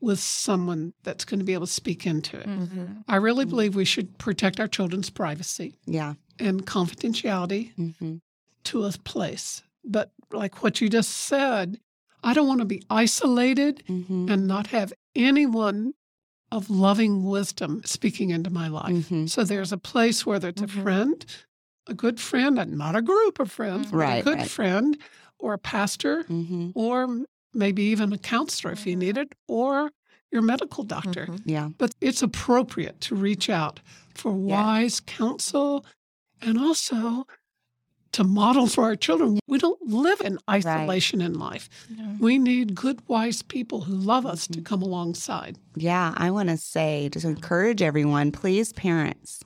with 0.00 0.18
someone 0.20 0.92
that's 1.02 1.24
going 1.24 1.38
to 1.40 1.44
be 1.44 1.52
able 1.54 1.66
to 1.66 1.72
speak 1.72 2.06
into 2.06 2.36
it. 2.38 2.46
Mhm. 2.46 3.04
I 3.08 3.16
really 3.16 3.44
believe 3.44 3.74
we 3.74 3.84
should 3.84 4.18
protect 4.18 4.58
our 4.60 4.68
children's 4.68 5.10
privacy 5.10 5.74
Yeah. 5.86 6.14
and 6.38 6.66
confidentiality 6.66 7.72
hmm 7.74 8.16
to 8.64 8.84
a 8.84 8.92
place. 8.92 9.62
But 9.84 10.12
like 10.32 10.62
what 10.62 10.80
you 10.80 10.88
just 10.88 11.10
said, 11.10 11.80
I 12.22 12.34
don't 12.34 12.46
want 12.46 12.60
to 12.60 12.66
be 12.66 12.82
isolated 12.90 13.82
hmm 13.86 14.26
and 14.30 14.46
not 14.46 14.68
have 14.68 14.92
anyone 15.14 15.94
of 16.52 16.68
loving 16.68 17.24
wisdom 17.24 17.80
speaking 17.84 18.30
into 18.30 18.50
my 18.50 18.68
life. 18.68 19.08
hmm 19.08 19.26
So 19.26 19.44
there's 19.44 19.72
a 19.72 19.78
place 19.78 20.26
whether 20.26 20.48
it's 20.48 20.62
a 20.62 20.68
friend, 20.68 21.24
a 21.86 21.94
good 21.94 22.20
friend, 22.20 22.58
and 22.58 22.76
not 22.76 22.96
a 22.96 23.02
group 23.02 23.38
of 23.40 23.50
friends, 23.50 23.90
but 23.90 23.96
Right, 23.98 24.20
a 24.20 24.24
good 24.24 24.38
right. 24.40 24.50
friend, 24.50 24.98
or 25.38 25.54
a 25.54 25.58
pastor, 25.58 26.26
or 26.74 27.24
maybe 27.54 27.82
even 27.84 28.12
a 28.12 28.18
counselor 28.18 28.72
if 28.72 28.86
you 28.86 28.96
need 28.96 29.16
it, 29.18 29.34
or 29.48 29.90
your 30.32 30.42
medical 30.42 30.84
doctor. 30.84 31.26
Mhm. 31.26 31.40
Yeah. 31.44 31.68
But 31.78 31.94
it's 32.00 32.22
appropriate 32.22 33.00
to 33.02 33.14
reach 33.16 33.50
out 33.50 33.80
for 34.14 34.30
Yeah. 34.32 34.36
wise 34.62 35.00
counsel 35.00 35.84
and 36.40 36.58
also 36.58 37.26
to 38.12 38.24
model 38.24 38.66
for 38.66 38.84
our 38.84 38.96
children. 38.96 39.38
We 39.46 39.58
don't 39.58 39.80
live 39.86 40.20
in 40.20 40.38
isolation 40.48 41.20
in 41.20 41.34
life. 41.38 41.68
Yeah. 41.96 42.16
We 42.18 42.38
need 42.38 42.74
good, 42.74 43.00
wise 43.08 43.42
people 43.42 43.82
who 43.82 43.94
love 43.94 44.26
us 44.26 44.46
Mm-hmm. 44.46 44.54
to 44.54 44.60
come 44.62 44.82
alongside. 44.82 45.58
Yeah, 45.76 46.12
I 46.16 46.30
want 46.32 46.48
to 46.48 46.56
say 46.56 47.08
to 47.10 47.26
encourage 47.26 47.82
everyone, 47.82 48.32
please, 48.32 48.72
parents, 48.72 49.40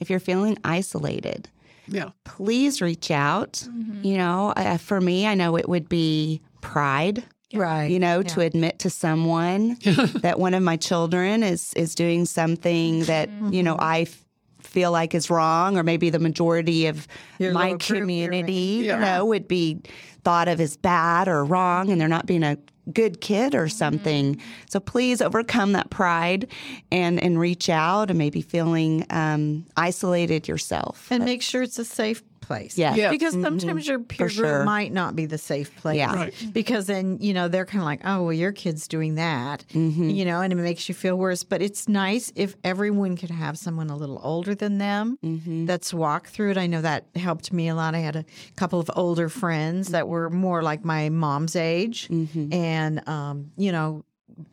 if 0.00 0.10
you're 0.10 0.20
feeling 0.20 0.58
isolated, 0.64 1.48
Yeah. 1.88 2.10
please 2.24 2.82
reach 2.82 3.10
out. 3.10 3.52
Mhm. 3.70 4.04
You 4.04 4.18
know, 4.18 4.52
uh, 4.56 4.76
for 4.76 5.00
me, 5.00 5.26
I 5.26 5.34
know 5.34 5.56
it 5.56 5.68
would 5.68 5.88
be 5.88 6.40
pride, 6.60 7.24
Right. 7.52 7.90
you 7.90 7.98
know, 7.98 8.22
to 8.22 8.40
admit 8.40 8.78
to 8.80 8.90
someone 8.90 9.76
that 10.22 10.38
one 10.38 10.54
of 10.54 10.62
my 10.62 10.76
children 10.76 11.42
is 11.42 11.72
is 11.74 11.94
doing 11.94 12.24
something 12.26 13.04
that, 13.04 13.28
you 13.50 13.62
know, 13.62 13.76
I 13.78 14.02
f- 14.02 14.24
feel 14.60 14.92
like 14.92 15.14
is 15.14 15.30
wrong, 15.30 15.76
or 15.76 15.82
maybe 15.82 16.10
the 16.10 16.18
majority 16.20 16.86
of 16.86 17.08
Your 17.38 17.52
my 17.52 17.72
little 17.72 17.78
group 17.78 17.88
you're 17.90 17.96
in. 17.98 18.02
community, 18.02 18.82
Yeah. 18.84 18.94
you 18.94 19.00
know, 19.00 19.24
would 19.26 19.48
be 19.48 19.80
thought 20.22 20.48
of 20.48 20.60
as 20.60 20.76
bad 20.76 21.26
or 21.28 21.44
wrong, 21.44 21.90
and 21.90 22.00
they're 22.00 22.06
not 22.08 22.26
being 22.26 22.42
a 22.44 22.56
good 22.92 23.20
kid 23.20 23.54
or 23.54 23.68
something. 23.68 24.40
So 24.68 24.80
please 24.80 25.20
overcome 25.22 25.72
that 25.72 25.90
pride 25.90 26.46
and 26.92 27.22
and 27.22 27.38
reach 27.38 27.68
out 27.68 28.10
and 28.10 28.18
maybe 28.18 28.42
feeling 28.42 29.06
um, 29.10 29.66
isolated 29.76 30.46
yourself. 30.48 31.06
and 31.10 31.24
make 31.24 31.42
sure 31.42 31.62
it's 31.62 31.78
a 31.78 31.84
safe 31.84 32.22
place. 32.40 32.76
Yeah. 32.76 32.94
Yeah. 32.94 33.10
Because 33.10 33.34
mm-hmm. 33.34 33.44
sometimes 33.44 33.86
your 33.86 33.98
peer 33.98 34.28
group 34.28 34.32
sure. 34.32 34.64
might 34.64 34.92
not 34.92 35.16
be 35.16 35.26
the 35.26 35.38
safe 35.38 35.74
place. 35.76 35.98
Yeah. 35.98 36.14
Right. 36.14 36.34
Because 36.52 36.86
then, 36.86 37.18
you 37.20 37.34
know, 37.34 37.48
they're 37.48 37.66
kind 37.66 37.80
of 37.80 37.86
like, 37.86 38.00
oh, 38.04 38.24
well, 38.24 38.32
your 38.32 38.52
kid's 38.52 38.88
doing 38.88 39.16
that, 39.16 39.64
mm-hmm. 39.72 40.10
you 40.10 40.24
know, 40.24 40.40
and 40.40 40.52
it 40.52 40.56
makes 40.56 40.88
you 40.88 40.94
feel 40.94 41.16
worse. 41.16 41.44
But 41.44 41.62
it's 41.62 41.88
nice 41.88 42.32
if 42.36 42.56
everyone 42.64 43.16
could 43.16 43.30
have 43.30 43.58
someone 43.58 43.90
a 43.90 43.96
little 43.96 44.20
older 44.22 44.54
than 44.54 44.78
them 44.78 45.18
mm-hmm. 45.24 45.66
that's 45.66 45.92
walked 45.94 46.30
through 46.30 46.52
it. 46.52 46.58
I 46.58 46.66
know 46.66 46.82
that 46.82 47.06
helped 47.16 47.52
me 47.52 47.68
a 47.68 47.74
lot. 47.74 47.94
I 47.94 47.98
had 48.00 48.16
a 48.16 48.24
couple 48.56 48.80
of 48.80 48.90
older 48.96 49.28
friends 49.28 49.88
that 49.88 50.08
were 50.08 50.30
more 50.30 50.62
like 50.62 50.84
my 50.84 51.08
mom's 51.08 51.56
age. 51.56 52.08
And, 52.10 53.08
um, 53.08 53.50
you 53.56 53.72
know, 53.72 54.04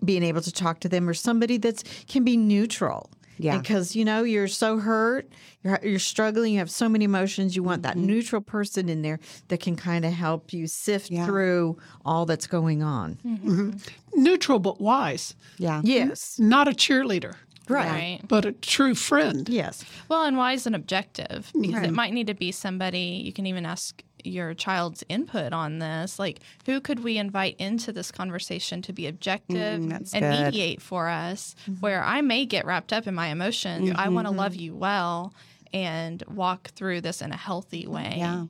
being 0.03 0.23
able 0.23 0.41
to 0.41 0.51
talk 0.51 0.79
to 0.81 0.89
them 0.89 1.07
or 1.07 1.13
somebody 1.13 1.57
that's 1.57 1.83
can 2.07 2.23
be 2.23 2.37
neutral. 2.37 3.09
Yeah. 3.37 3.57
Because 3.57 3.95
you 3.95 4.03
know 4.05 4.23
you're 4.23 4.47
so 4.47 4.79
hurt, 4.79 5.29
you're 5.63 5.79
you're 5.83 5.99
struggling, 5.99 6.53
you 6.53 6.59
have 6.59 6.71
so 6.71 6.89
many 6.89 7.05
emotions. 7.05 7.55
You 7.55 7.63
want 7.63 7.83
that 7.83 7.95
mm-hmm. 7.95 8.07
neutral 8.07 8.41
person 8.41 8.89
in 8.89 9.01
there 9.01 9.19
that 9.49 9.59
can 9.59 9.75
kind 9.75 10.05
of 10.05 10.13
help 10.13 10.53
you 10.53 10.67
sift 10.67 11.11
Yeah. 11.11 11.25
through 11.25 11.77
all 12.05 12.25
that's 12.25 12.47
going 12.47 12.83
on. 12.83 13.17
Mm-hmm. 13.25 13.49
Mm-hmm. 13.69 14.23
Neutral 14.23 14.59
but 14.59 14.81
wise. 14.81 15.35
yeah. 15.57 15.81
Yes, 15.83 16.39
Not 16.39 16.67
a 16.67 16.71
cheerleader, 16.71 17.35
Right. 17.69 18.19
but 18.27 18.45
a 18.45 18.51
true 18.53 18.95
friend. 18.95 19.47
yes, 19.49 19.83
Well, 20.09 20.23
and 20.23 20.37
wise 20.37 20.65
and 20.65 20.75
objective 20.75 21.51
because 21.53 21.75
Right. 21.75 21.85
it 21.89 21.93
might 21.93 22.13
need 22.13 22.27
to 22.27 22.33
be 22.33 22.51
somebody 22.51 23.21
you 23.23 23.31
can 23.33 23.45
even 23.45 23.65
ask 23.65 24.03
your 24.27 24.53
child's 24.53 25.03
input 25.09 25.53
on 25.53 25.79
this. 25.79 26.19
Like, 26.19 26.39
who 26.65 26.79
could 26.81 27.03
we 27.03 27.17
invite 27.17 27.55
into 27.59 27.91
this 27.91 28.11
conversation 28.11 28.81
to 28.83 28.93
be 28.93 29.07
objective 29.07 29.81
Mm, 29.81 30.13
and 30.13 30.21
good. 30.23 30.45
mediate 30.45 30.81
for 30.81 31.07
us? 31.07 31.55
Where 31.79 32.03
I 32.03 32.21
may 32.21 32.45
get 32.45 32.65
wrapped 32.65 32.93
up 32.93 33.07
in 33.07 33.15
my 33.15 33.27
emotions. 33.27 33.91
I 33.95 34.09
want 34.09 34.27
to 34.27 34.33
love 34.33 34.55
you 34.55 34.75
well 34.75 35.33
and 35.73 36.23
walk 36.33 36.69
through 36.69 37.01
this 37.01 37.21
in 37.21 37.31
a 37.31 37.37
healthy 37.37 37.87
way. 37.87 38.15
Yeah. 38.17 38.45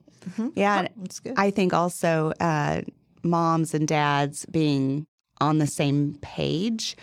Yeah. 0.55 0.79
and 0.81 0.89
that's 0.97 1.19
good. 1.19 1.33
I 1.37 1.51
think 1.51 1.73
also 1.73 2.33
uh, 2.39 2.81
moms 3.23 3.73
and 3.73 3.87
dads 3.87 4.45
being 4.47 5.05
on 5.39 5.59
the 5.59 5.67
same 5.67 6.17
page, 6.21 6.95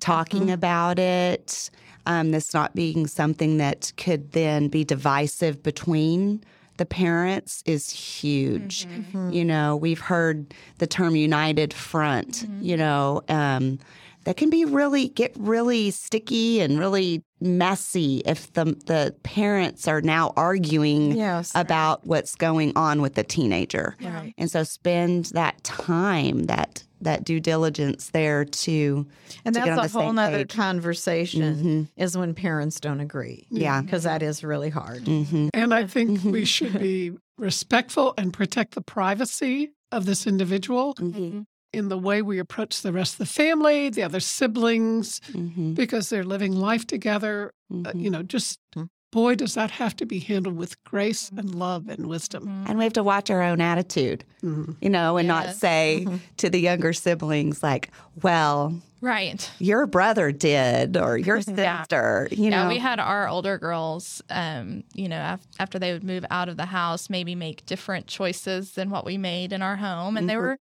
talking 0.00 0.50
about 0.50 0.98
it, 0.98 1.70
um, 2.06 2.30
this 2.30 2.52
not 2.54 2.74
being 2.74 3.06
something 3.06 3.56
that 3.58 3.92
could 3.96 4.32
then 4.32 4.68
be 4.68 4.84
divisive 4.84 5.62
between 5.62 6.42
the 6.80 6.86
parents 6.86 7.62
is 7.66 7.90
huge. 7.90 8.86
Mm-hmm. 8.86 9.18
Mm-hmm. 9.18 9.32
You 9.34 9.44
know, 9.44 9.76
we've 9.76 10.00
heard 10.00 10.54
the 10.78 10.86
term 10.86 11.14
united 11.14 11.74
front, 11.74 12.46
mm-hmm. 12.46 12.62
you 12.62 12.74
know, 12.78 13.20
um, 13.28 13.78
that 14.24 14.38
can 14.38 14.48
be 14.48 14.64
really 14.64 15.08
get 15.08 15.32
really 15.38 15.90
sticky 15.90 16.60
and 16.60 16.78
really 16.78 17.22
messy 17.38 18.22
if 18.24 18.50
the 18.54 18.64
the 18.86 19.14
parents 19.24 19.86
are 19.86 20.00
now 20.00 20.32
arguing 20.38 21.12
Yes. 21.12 21.52
about 21.54 22.06
what's 22.06 22.34
going 22.34 22.72
on 22.76 23.02
with 23.02 23.14
the 23.14 23.24
teenager. 23.24 23.94
Right. 24.02 24.32
And 24.38 24.50
so 24.50 24.62
spend 24.62 25.26
that 25.26 25.62
time, 25.62 26.44
that 26.44 26.82
that 27.00 27.24
due 27.24 27.40
diligence 27.40 28.10
there 28.10 28.44
to 28.44 29.06
and 29.44 29.54
to 29.54 29.60
get 29.60 29.76
that's 29.76 29.78
on 29.78 29.84
a 29.84 29.88
the 29.88 29.92
whole 29.92 30.02
other 30.08 30.12
nother 30.12 30.38
page. 30.38 30.54
conversation 30.56 31.88
is 31.96 32.16
when 32.16 32.34
parents 32.34 32.80
don't 32.80 33.00
agree. 33.00 33.46
Yeah. 33.50 33.80
because 33.82 34.02
that 34.04 34.22
is 34.22 34.42
really 34.44 34.70
hard. 34.70 35.04
Mhm. 35.04 35.50
And 35.54 35.72
I 35.74 35.86
think 35.86 36.22
we 36.24 36.44
should 36.44 36.78
be 36.78 37.12
respectful 37.38 38.14
and 38.18 38.32
protect 38.32 38.74
the 38.74 38.82
privacy 38.82 39.70
of 39.92 40.04
this 40.06 40.26
individual 40.26 40.94
Mhm. 40.94 41.44
in 41.72 41.88
the 41.88 41.98
way 41.98 42.20
we 42.22 42.38
approach 42.38 42.82
the 42.82 42.92
rest 42.92 43.14
of 43.14 43.18
the 43.18 43.26
family, 43.26 43.88
the 43.90 44.02
other 44.02 44.20
siblings, 44.20 45.20
Mhm. 45.32 45.74
because 45.74 46.08
they're 46.10 46.24
living 46.24 46.52
life 46.54 46.86
together. 46.86 47.52
Uh, 47.72 47.92
you 47.94 48.10
know, 48.10 48.22
just 48.22 48.58
Mhm. 48.76 48.88
Boy, 49.10 49.34
does 49.34 49.54
that 49.54 49.70
have 49.72 49.96
to 49.96 50.06
be 50.06 50.18
handled 50.20 50.56
with 50.56 50.82
grace 50.84 51.30
and 51.36 51.54
love 51.54 51.88
and 51.88 52.06
wisdom. 52.06 52.64
And 52.68 52.78
we 52.78 52.84
have 52.84 52.92
to 52.94 53.02
watch 53.02 53.28
our 53.30 53.42
own 53.42 53.60
attitude, 53.60 54.24
Mhm. 54.42 54.76
you 54.80 54.88
know, 54.90 55.16
and 55.16 55.26
not 55.26 55.46
Yes. 55.46 55.58
say 55.58 56.06
to 56.36 56.48
the 56.50 56.60
younger 56.60 56.92
siblings 56.92 57.62
like, 57.62 57.90
"Well, 58.22 58.80
Right. 59.00 59.50
your 59.58 59.86
brother 59.86 60.30
did 60.30 60.96
or 60.96 61.18
your 61.18 61.40
sister," 61.90 62.28
you 62.30 62.44
yeah, 62.50 62.62
know. 62.64 62.68
we 62.68 62.78
had 62.78 63.00
our 63.00 63.28
older 63.28 63.58
girls, 63.58 64.22
um, 64.30 64.84
you 64.94 65.08
know, 65.08 65.34
af- 65.34 65.46
after 65.58 65.78
they 65.78 65.92
would 65.92 66.04
move 66.04 66.24
out 66.30 66.48
of 66.48 66.56
the 66.56 66.66
house, 66.66 67.10
maybe 67.10 67.34
make 67.34 67.66
different 67.66 68.06
choices 68.06 68.72
than 68.72 68.90
what 68.90 69.04
we 69.04 69.18
made 69.18 69.52
in 69.52 69.60
our 69.62 69.76
home. 69.76 70.16
And 70.16 70.28
they 70.30 70.34
Mhm. 70.34 70.40
were 70.42 70.56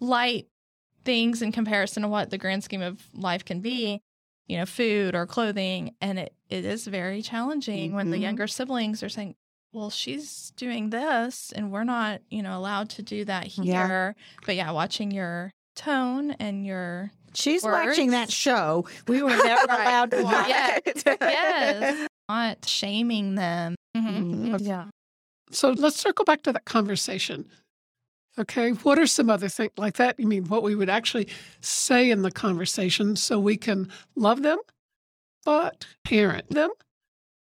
light 0.00 0.46
things 1.04 1.42
in 1.42 1.52
comparison 1.52 2.02
to 2.02 2.08
what 2.08 2.30
the 2.30 2.38
grand 2.38 2.62
scheme 2.64 2.80
of 2.82 3.02
life 3.12 3.44
can 3.44 3.60
be, 3.60 4.00
you 4.48 4.56
know, 4.58 4.66
food 4.66 5.14
or 5.14 5.26
clothing. 5.26 5.94
And 6.00 6.18
it, 6.18 6.34
it 6.48 6.64
is 6.64 6.86
very 6.86 7.22
challenging 7.22 7.94
when 7.94 8.10
the 8.10 8.16
Mhm. 8.18 8.22
younger 8.22 8.46
siblings 8.46 9.02
are 9.02 9.08
saying, 9.08 9.34
well, 9.72 9.88
she's 9.90 10.52
doing 10.56 10.90
this 10.90 11.52
and 11.52 11.70
we're 11.72 11.84
not, 11.84 12.20
you 12.28 12.42
know, 12.42 12.58
allowed 12.58 12.90
to 12.90 13.02
do 13.02 13.24
that 13.24 13.46
here. 13.46 13.64
Yeah. 13.64 14.12
But 14.44 14.56
yeah, 14.56 14.70
watching 14.72 15.10
your 15.10 15.50
tone 15.76 16.32
and 16.32 16.66
your 16.66 17.10
She's 17.34 17.62
Words. 17.64 17.86
watching 17.86 18.10
that 18.10 18.30
show. 18.30 18.86
We 19.08 19.22
were 19.22 19.30
never 19.44 19.66
Right. 19.66 19.80
allowed 19.86 20.10
to 20.10 20.22
watch 20.22 20.48
yeah. 20.48 20.78
it. 20.84 21.02
yes, 21.06 22.08
not 22.28 22.68
shaming 22.68 23.36
them. 23.36 23.74
Mhm. 23.96 24.60
Yeah. 24.60 24.88
So 25.50 25.70
let's 25.70 25.96
circle 25.96 26.26
back 26.26 26.42
to 26.42 26.52
that 26.52 26.66
conversation. 26.66 27.48
Okay, 28.38 28.70
what 28.70 28.98
are 28.98 29.06
some 29.06 29.28
other 29.28 29.48
things 29.48 29.72
like 29.76 29.96
that? 29.96 30.18
You 30.18 30.26
mean 30.26 30.44
what 30.46 30.62
we 30.62 30.74
would 30.74 30.88
actually 30.88 31.28
say 31.60 32.10
in 32.10 32.22
the 32.22 32.30
conversation 32.30 33.14
so 33.16 33.38
we 33.38 33.56
can 33.56 33.90
love 34.16 34.42
them, 34.42 34.58
but 35.44 35.86
parent 36.04 36.48
them? 36.48 36.70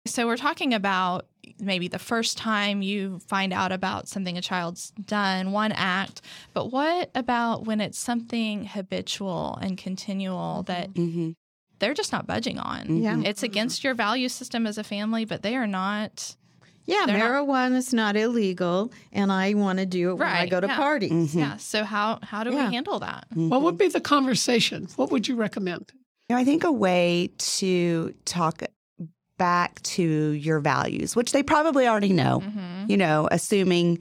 So 0.06 0.26
we're 0.28 0.38
talking 0.38 0.74
about 0.74 1.28
maybe 1.60 1.88
the 1.88 2.00
first 2.00 2.38
time 2.38 2.82
you 2.82 3.20
find 3.28 3.54
out 3.54 3.72
about 3.72 4.08
something 4.10 4.38
a 4.38 4.42
child's 4.42 4.92
done, 5.06 5.52
one 5.52 5.72
act, 5.72 6.22
but 6.54 6.72
what 6.72 7.10
about 7.16 7.66
when 7.66 7.80
it's 7.80 8.00
something 8.00 8.66
habitual 8.66 9.58
and 9.62 9.78
continual 9.78 10.64
that 10.64 10.94
Mhm. 10.94 11.36
they're 11.80 11.94
just 11.94 12.12
not 12.12 12.28
budging 12.28 12.58
on? 12.60 12.98
Yeah. 13.02 13.22
It's 13.24 13.44
against 13.44 13.84
your 13.84 13.94
value 13.94 14.28
system 14.28 14.66
as 14.68 14.78
a 14.78 14.84
family, 14.84 15.24
but 15.24 15.42
they 15.42 15.56
are 15.56 15.68
not. 15.68 16.36
Yeah, 16.86 17.06
They're 17.06 17.18
not- 17.18 17.32
marijuana 17.48 17.76
is 17.76 17.94
not 17.94 18.16
illegal, 18.16 18.92
and 19.12 19.32
I 19.32 19.54
want 19.54 19.80
to 19.80 19.86
do 19.86 20.12
it 20.12 20.16
when 20.16 20.28
I 20.28 20.48
go 20.48 20.60
to 20.60 20.68
yeah. 20.68 20.76
parties. 20.78 21.12
Mhm. 21.12 21.36
Yeah. 21.36 21.58
So 21.58 21.84
how 21.84 22.20
how 22.24 22.44
do 22.44 22.52
Yeah. 22.52 22.68
we 22.70 22.74
handle 22.76 23.00
that? 23.00 23.28
What 23.34 23.62
would 23.62 23.78
be 23.78 23.88
the 23.88 24.02
conversation? 24.02 24.88
What 24.96 25.12
would 25.12 25.28
you 25.28 25.36
recommend? 25.36 25.92
You 26.30 26.36
know, 26.36 26.42
I 26.42 26.46
think 26.46 26.64
a 26.64 26.72
way 26.72 27.30
to 27.60 28.14
talk 28.26 28.64
back 29.38 29.82
to 29.82 30.04
your 30.04 30.60
values, 30.60 31.16
which 31.16 31.32
they 31.32 31.44
probably 31.44 31.88
already 31.88 32.14
know, 32.14 32.42
Mm-hmm. 32.46 32.90
you 32.92 32.98
know, 32.98 33.28
assuming 33.32 34.00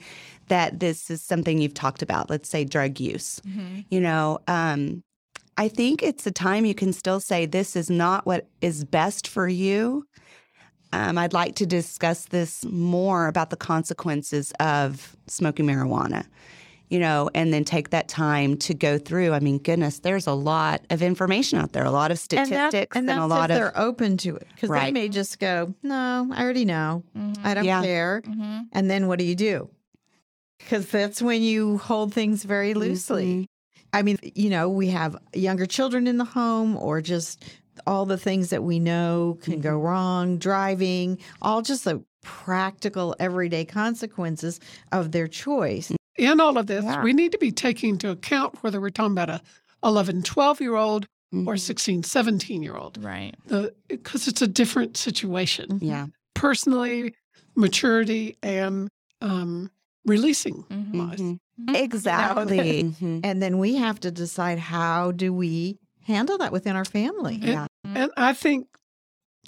that 0.48 0.80
this 0.80 1.10
is 1.10 1.22
something 1.22 1.60
you've 1.60 1.74
talked 1.74 2.02
about, 2.02 2.28
let's 2.28 2.48
say 2.48 2.64
drug 2.64 3.00
use, 3.00 3.40
Mm-hmm. 3.46 3.80
you 3.90 4.00
know, 4.00 4.38
um, 4.48 5.02
I 5.56 5.68
think 5.68 6.02
it's 6.02 6.26
a 6.26 6.30
time 6.30 6.64
you 6.64 6.74
can 6.74 6.92
still 6.92 7.20
say, 7.20 7.46
this 7.46 7.76
is 7.76 7.88
not 7.90 8.26
what 8.26 8.48
is 8.60 8.84
best 8.84 9.26
for 9.28 9.46
you. 9.48 10.04
Um, 10.92 11.18
I'd 11.18 11.32
like 11.32 11.54
to 11.56 11.66
discuss 11.66 12.26
this 12.26 12.64
more 12.64 13.26
about 13.28 13.50
the 13.50 13.56
consequences 13.56 14.52
of 14.58 15.16
smoking 15.28 15.66
marijuana, 15.66 16.26
you 16.88 16.98
know, 16.98 17.30
and 17.34 17.52
then 17.52 17.64
take 17.64 17.90
that 17.90 18.08
time 18.08 18.56
to 18.58 18.74
go 18.74 18.98
through. 18.98 19.32
I 19.32 19.38
mean, 19.40 19.58
goodness, 19.58 20.00
there's 20.00 20.26
a 20.26 20.32
lot 20.32 20.82
of 20.90 21.00
information 21.02 21.58
out 21.60 21.72
there, 21.72 21.84
a 21.84 21.90
lot 21.92 22.10
of 22.10 22.16
And, 22.16 22.18
statistics, 22.20 22.72
that, 22.72 22.88
and 22.98 23.08
that's 23.08 23.20
a 23.20 23.26
lot 23.26 23.50
if 23.50 23.56
of 23.56 23.60
they're 23.60 23.78
open 23.78 24.16
to 24.18 24.34
it 24.36 24.48
because 24.54 24.68
they 24.70 24.90
may 24.90 25.08
just 25.08 25.38
go, 25.38 25.72
"No, 25.84 26.28
I 26.32 26.42
already 26.42 26.64
know. 26.64 27.04
I 27.44 27.54
don't 27.54 27.64
Yeah. 27.64 27.82
care." 27.82 28.22
Mm-hmm. 28.26 28.58
And 28.72 28.90
then 28.90 29.06
what 29.06 29.18
do 29.20 29.24
you 29.24 29.36
do? 29.36 29.70
Because 30.58 30.86
that's 30.86 31.22
when 31.22 31.42
you 31.42 31.78
hold 31.78 32.12
things 32.12 32.42
very 32.44 32.74
loosely. 32.74 33.24
Mhm. 33.26 33.46
I 33.92 34.02
mean, 34.02 34.18
you 34.22 34.50
know, 34.50 34.68
we 34.68 34.88
have 34.88 35.16
younger 35.34 35.66
children 35.66 36.06
in 36.06 36.16
the 36.18 36.24
home 36.24 36.76
or 36.76 37.00
just 37.00 37.44
all 37.86 38.04
the 38.06 38.18
things 38.18 38.50
that 38.50 38.62
we 38.62 38.78
know 38.78 39.38
can 39.42 39.60
go 39.60 39.76
wrong, 39.78 40.38
driving, 40.38 41.18
all 41.42 41.62
just 41.62 41.84
the 41.84 42.02
practical 42.22 43.14
everyday 43.18 43.64
consequences 43.64 44.60
of 44.92 45.12
their 45.12 45.26
choice. 45.28 45.92
In 46.18 46.40
all 46.40 46.58
of 46.58 46.66
this, 46.66 46.84
Yeah. 46.84 47.02
we 47.02 47.12
need 47.12 47.32
to 47.32 47.38
be 47.38 47.50
taking 47.52 47.90
into 47.90 48.10
account 48.10 48.62
whether 48.62 48.80
we're 48.80 48.90
talking 48.90 49.12
about 49.12 49.30
a 49.30 49.40
11, 49.84 50.22
12 50.22 50.60
year 50.60 50.74
old 50.76 51.06
or 51.32 51.54
Mhm. 51.54 51.60
16, 51.60 52.02
17 52.02 52.62
year 52.62 52.76
old, 52.76 53.02
Right. 53.02 53.34
because 53.88 54.26
it's 54.28 54.42
a 54.42 54.46
different 54.48 54.96
situation. 54.96 55.78
Yeah. 55.80 56.06
Personally, 56.34 57.14
maturity 57.56 58.36
and 58.42 58.88
um, 59.22 59.70
releasing. 60.06 60.64
Mm-hmm. 60.64 60.98
wise. 60.98 61.18
Mhm. 61.20 61.38
Mhm. 61.60 61.76
Exactly. 61.76 62.82
Mhm. 62.84 63.20
And 63.22 63.42
then 63.42 63.58
we 63.58 63.76
have 63.76 64.00
to 64.00 64.10
decide 64.10 64.58
how 64.58 65.12
do 65.12 65.32
we 65.32 65.78
handle 66.10 66.36
that 66.38 66.52
within 66.52 66.76
our 66.76 66.84
family. 66.84 67.34
And- 67.36 67.44
Yeah. 67.44 67.66
And 67.84 68.10
I 68.16 68.32
think 68.34 68.66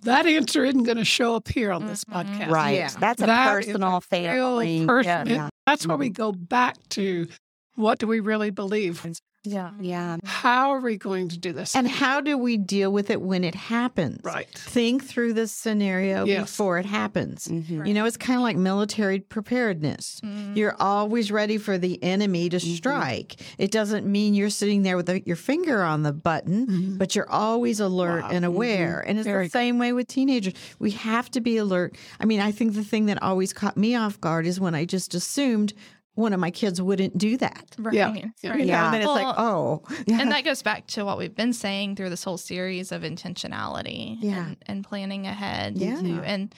that 0.05 0.27
answer 0.27 0.65
isn't 0.65 0.85
going 0.85 0.97
to 0.97 1.05
show 1.05 1.35
up 1.37 1.49
here 1.49 1.71
on 1.71 1.87
this 1.87 2.05
Mhm. 2.05 2.15
podcast. 2.25 2.51
Right. 2.51 2.75
Yeah. 2.77 2.91
That's 2.99 3.23
a 3.23 3.27
That 3.27 3.59
is 3.59 3.65
a 3.67 3.73
personal 3.73 3.91
Real 3.91 4.01
family. 4.01 4.87
person. 4.87 5.29
Yeah. 5.29 5.49
That's 5.67 5.87
where 5.87 5.97
we 5.97 6.09
go 6.09 6.33
back 6.33 6.77
to 6.91 7.29
what 7.75 7.99
do 7.99 8.07
we 8.07 8.21
really 8.21 8.51
believe? 8.51 9.05
Yeah. 9.45 9.73
Yeah. 9.81 10.19
How 10.25 10.71
are 10.71 10.81
we 10.81 10.97
going 10.97 11.29
to 11.31 11.37
do 11.37 11.53
this? 11.53 11.75
And 11.75 11.89
how 11.89 12.21
do 12.21 12.39
we 12.39 12.57
deal 12.57 12.93
with 12.93 13.11
it 13.11 13.21
when 13.21 13.43
it 13.43 13.57
happens? 13.57 14.21
right. 14.23 14.47
Think 14.55 15.03
through 15.05 15.33
this 15.33 15.51
scenario 15.51 16.25
Yes. 16.25 16.43
before 16.43 16.79
it 16.79 16.87
happens. 16.87 17.49
Mhm. 17.49 17.89
You 17.89 17.93
know, 17.93 18.05
it's 18.05 18.17
kind 18.17 18.37
of 18.37 18.45
like 18.45 18.57
military 18.57 19.19
preparedness. 19.19 20.21
Mhm. 20.25 20.57
You're 20.57 20.77
always 20.81 21.33
ready 21.33 21.59
for 21.59 21.77
the 21.77 22.01
enemy 22.05 22.49
to 22.51 22.59
Mhm. 22.59 22.77
strike. 22.77 23.35
It 23.59 23.73
doesn't 23.73 24.07
mean 24.07 24.35
you're 24.35 24.49
sitting 24.49 24.83
there 24.83 24.97
with 24.97 25.07
the, 25.07 25.21
your 25.27 25.35
finger 25.35 25.83
on 25.83 26.05
the 26.05 26.13
button, 26.13 26.67
Mhm. 26.69 26.99
but 26.99 27.17
you're 27.17 27.29
always 27.29 27.81
alert 27.81 28.23
Wow. 28.23 28.31
and 28.31 28.45
aware. 28.45 29.01
And 29.05 29.19
it's 29.19 29.27
Very 29.27 29.47
the 29.47 29.51
same 29.51 29.77
way 29.79 29.93
with 29.93 30.07
teenagers. 30.07 30.55
We 30.79 30.93
have 30.93 31.31
to 31.33 31.41
be 31.41 31.57
alert. 31.57 31.97
I 32.21 32.27
mean, 32.27 32.39
I 32.39 32.53
think 32.53 32.75
the 32.75 32.85
thing 32.85 33.07
that 33.07 33.21
always 33.21 33.53
caught 33.53 33.77
me 33.77 33.97
off 33.97 34.21
guard 34.21 34.47
is 34.47 34.61
when 34.61 34.77
I 34.77 34.85
just 34.85 35.15
assumed 35.17 35.73
one 36.15 36.33
of 36.35 36.41
my 36.41 36.51
kids 36.51 36.81
wouldn't 36.81 37.17
do 37.17 37.37
that. 37.39 37.75
Right. 37.79 37.95
Yeah. 37.95 38.09
right. 38.11 38.25
Yeah. 38.43 38.53
You 38.53 38.67
know, 38.67 38.75
and 38.75 38.95
then 38.95 39.01
it's 39.01 39.11
like, 39.11 39.37
Well, 39.37 39.83
oh, 39.89 39.95
and 40.09 40.31
that 40.31 40.45
goes 40.45 40.63
back 40.63 40.87
to 40.89 41.05
what 41.05 41.17
we've 41.17 41.35
been 41.35 41.53
saying 41.55 41.97
through 41.97 42.11
this 42.11 42.23
whole 42.25 42.37
series 42.39 42.93
of 42.93 43.03
intentionality 43.03 44.19
Yeah. 44.21 44.47
and, 44.49 44.57
and 44.67 44.85
planning 44.85 45.27
ahead 45.27 45.77
Yeah. 45.79 46.01
too. 46.01 46.21
and 46.25 46.55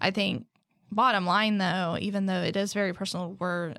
i 0.00 0.10
think 0.10 0.46
bottom 0.90 1.26
line 1.26 1.58
though 1.58 1.96
even 2.00 2.26
though 2.26 2.42
it 2.42 2.56
is 2.56 2.72
very 2.72 2.92
personal 2.92 3.36
we're 3.38 3.74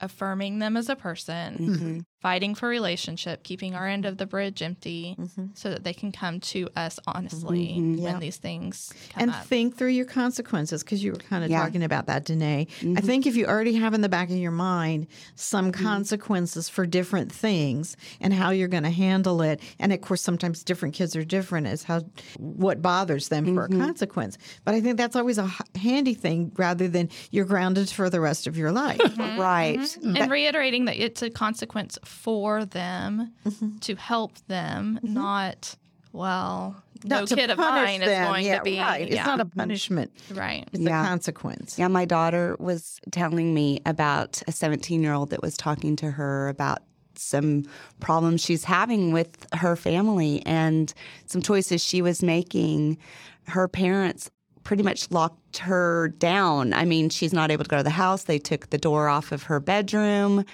affirming 0.00 0.58
them 0.60 0.76
as 0.76 0.88
a 0.88 0.96
person 0.96 1.56
Mhm. 1.58 2.04
Fighting 2.20 2.54
for 2.54 2.68
relationship 2.68 3.42
keeping 3.42 3.74
our 3.74 3.86
end 3.88 4.04
of 4.04 4.18
the 4.18 4.26
bridge 4.26 4.60
empty 4.62 5.16
Mhm. 5.18 5.50
so 5.56 5.70
that 5.70 5.84
they 5.84 5.92
can 5.94 6.12
come 6.12 6.38
to 6.40 6.68
us 6.76 6.98
honestly 7.06 7.68
Mhm. 7.78 7.96
Yeah. 7.98 8.04
when 8.12 8.20
these 8.20 8.36
things 8.36 8.92
come 9.12 9.22
and 9.22 9.30
up 9.30 9.46
think 9.46 9.76
through 9.76 9.88
your 9.88 10.04
consequences 10.04 10.82
because 10.82 11.02
you 11.02 11.12
were 11.12 11.18
kind 11.18 11.44
of 11.44 11.50
Yeah. 11.50 11.62
talking 11.62 11.82
about 11.82 12.06
that, 12.06 12.24
Danae. 12.26 12.66
I 12.80 12.84
Mhm. 12.84 13.04
think 13.04 13.26
if 13.26 13.36
you 13.36 13.46
already 13.46 13.74
have 13.74 13.94
in 13.94 14.00
the 14.02 14.08
back 14.08 14.28
of 14.30 14.36
your 14.36 14.50
mind 14.50 15.06
some 15.34 15.72
consequences 15.72 16.68
for 16.68 16.86
different 16.86 17.32
things 17.32 17.96
and 18.20 18.34
how 18.34 18.50
you're 18.50 18.68
going 18.68 18.82
to 18.82 18.90
handle 18.90 19.40
it, 19.42 19.60
and 19.78 19.92
of 19.92 20.00
course, 20.00 20.20
sometimes 20.22 20.62
different 20.62 20.94
kids 20.94 21.16
are 21.16 21.24
different 21.24 21.66
as 21.66 21.84
how 21.84 22.02
what 22.38 22.82
bothers 22.82 23.28
them 23.28 23.54
for 23.54 23.64
a 23.64 23.68
consequence. 23.68 24.36
But 24.64 24.74
I 24.74 24.80
think 24.80 24.96
that's 24.96 25.16
always 25.16 25.38
a 25.38 25.50
handy 25.76 26.14
thing 26.14 26.52
rather 26.56 26.86
than 26.88 27.08
you're 27.30 27.44
grounded 27.46 27.88
for 27.88 28.10
the 28.10 28.20
rest 28.20 28.46
of 28.46 28.56
your 28.56 28.72
life. 28.72 29.00
Right. 29.18 29.78
and 30.04 30.30
reiterating 30.30 30.84
that 30.86 30.96
it's 31.02 31.22
a 31.22 31.30
consequence 31.30 31.98
for 32.10 32.64
them 32.64 33.32
Mm-hmm. 33.46 33.78
to 33.78 33.94
help 33.94 34.32
them 34.48 34.98
not 35.02 35.76
well 36.12 36.82
no 37.04 37.20
Not 37.20 37.28
to 37.28 37.36
kid 37.36 37.50
of 37.50 37.56
mine 37.58 38.00
them. 38.00 38.08
is 38.10 38.28
going 38.28 38.44
yeah, 38.46 38.58
to 38.58 38.62
be 38.64 38.78
right. 38.78 39.08
It's 39.10 39.24
not 39.26 39.40
a 39.40 39.46
punishment; 39.46 40.10
right 40.34 40.68
it's 40.72 40.82
Yeah. 40.82 41.02
a 41.02 41.06
consequence. 41.06 41.78
Yeah, 41.78 41.88
my 41.88 42.04
daughter 42.04 42.56
was 42.58 43.00
telling 43.10 43.54
me 43.54 43.80
about 43.86 44.42
a 44.46 44.52
17 44.52 45.02
year 45.02 45.14
old 45.14 45.30
that 45.30 45.40
was 45.40 45.56
talking 45.56 45.96
to 45.96 46.10
her 46.10 46.48
about 46.48 46.80
some 47.16 47.64
problems 48.00 48.42
she's 48.42 48.64
having 48.64 49.12
with 49.12 49.46
her 49.54 49.76
family 49.76 50.42
and 50.44 50.92
some 51.26 51.40
choices 51.40 51.82
she 51.82 52.02
was 52.02 52.22
making. 52.22 52.98
Her 53.46 53.66
parents 53.68 54.30
pretty 54.62 54.82
much 54.82 55.10
locked 55.10 55.58
her 55.58 56.08
down. 56.18 56.74
I 56.74 56.84
mean, 56.84 57.08
she's 57.08 57.32
not 57.32 57.50
able 57.50 57.64
to 57.64 57.68
go 57.70 57.78
to 57.78 57.82
the 57.82 57.88
house. 57.90 58.24
They 58.24 58.38
took 58.38 58.68
the 58.70 58.78
door 58.78 59.08
off 59.08 59.32
of 59.32 59.44
her 59.44 59.58
bedroom. 59.58 60.44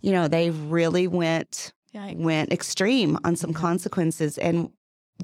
You 0.00 0.12
know, 0.12 0.28
they 0.28 0.50
really 0.50 1.06
went 1.06 1.72
Yikes. 1.94 2.16
went 2.18 2.52
extreme 2.52 3.18
on 3.24 3.36
some 3.36 3.52
consequences. 3.52 4.36
And 4.38 4.70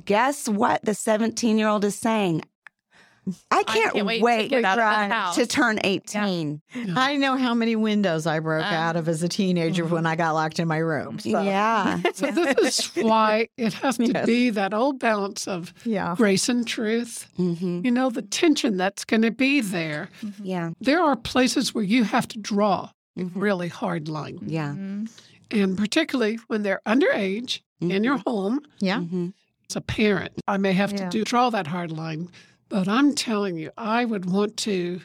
guess 0.04 0.48
what 0.48 0.84
the 0.84 0.94
17 0.94 1.58
year 1.58 1.68
old 1.68 1.84
is 1.84 1.94
saying? 1.96 2.42
I 3.52 3.62
can't, 3.62 3.92
can't 3.94 4.04
wait 4.04 4.18
to 4.18 4.24
wait, 4.24 4.50
get 4.50 4.64
out 4.64 4.80
of 4.80 4.84
the 5.08 5.14
house." 5.14 5.36
to 5.36 5.46
turn 5.46 5.78
18. 5.84 6.60
I 6.96 7.16
know 7.16 7.36
how 7.36 7.54
many 7.54 7.76
windows 7.76 8.26
I 8.26 8.40
broke 8.40 8.64
Um, 8.66 8.74
out 8.74 8.96
of 8.96 9.08
as 9.08 9.22
a 9.22 9.28
teenager 9.28 9.84
when 9.84 10.06
I 10.06 10.16
got 10.16 10.32
locked 10.32 10.58
in 10.58 10.66
my 10.66 10.78
room. 10.78 11.20
So, 11.20 11.40
Yeah. 11.40 12.00
So 12.14 12.32
this 12.32 12.80
is 12.96 13.04
why 13.04 13.46
it 13.56 13.74
has 13.74 13.98
to 13.98 14.06
Yes. 14.12 14.26
be 14.26 14.50
that 14.50 14.74
old 14.74 14.98
balance 14.98 15.46
of 15.46 15.72
yeah. 15.84 16.14
grace 16.16 16.48
and 16.48 16.66
truth. 16.66 17.28
hmm 17.36 17.82
You 17.84 17.92
know, 17.92 18.10
the 18.10 18.22
tension 18.22 18.76
that's 18.76 19.04
going 19.04 19.22
to 19.22 19.30
be 19.30 19.60
there. 19.60 20.08
Yeah. 20.42 20.70
There 20.80 21.00
are 21.00 21.14
places 21.14 21.72
where 21.72 21.84
you 21.84 22.02
have 22.02 22.26
to 22.28 22.38
draw 22.40 22.90
a 23.16 23.20
Mhm. 23.20 23.30
really 23.34 23.68
hard 23.68 24.08
line. 24.08 24.38
Yeah. 24.46 24.74
Mhm. 24.74 25.10
And 25.50 25.76
particularly 25.76 26.36
when 26.46 26.62
they're 26.62 26.80
underage 26.86 27.60
in 27.80 28.04
your 28.04 28.18
home, 28.26 28.60
Yeah. 28.80 29.02
as 29.68 29.76
a 29.76 29.80
parent, 29.80 30.32
I 30.48 30.56
may 30.56 30.72
have 30.72 30.92
Yeah. 30.92 31.04
to 31.10 31.18
do 31.18 31.24
draw 31.24 31.50
that 31.50 31.66
hard 31.66 31.92
line. 31.92 32.28
But 32.68 32.88
I'm 32.88 33.14
telling 33.14 33.58
you, 33.58 33.70
I 33.76 34.04
would 34.06 34.24
want 34.30 34.56
to 34.58 35.02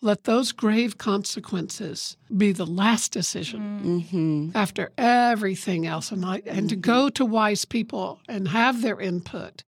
let 0.00 0.24
those 0.24 0.52
grave 0.52 0.96
consequences 0.98 2.16
be 2.36 2.50
the 2.52 2.66
last 2.66 3.12
decision 3.12 3.60
hmm 4.10 4.50
after 4.54 4.90
everything 4.98 5.86
else 5.86 6.10
and 6.10 6.24
I, 6.24 6.42
and 6.46 6.68
to 6.70 6.76
go 6.76 7.08
to 7.10 7.24
wise 7.24 7.64
people 7.64 8.20
and 8.28 8.48
have 8.48 8.80
their 8.82 9.00
input. 9.00 9.62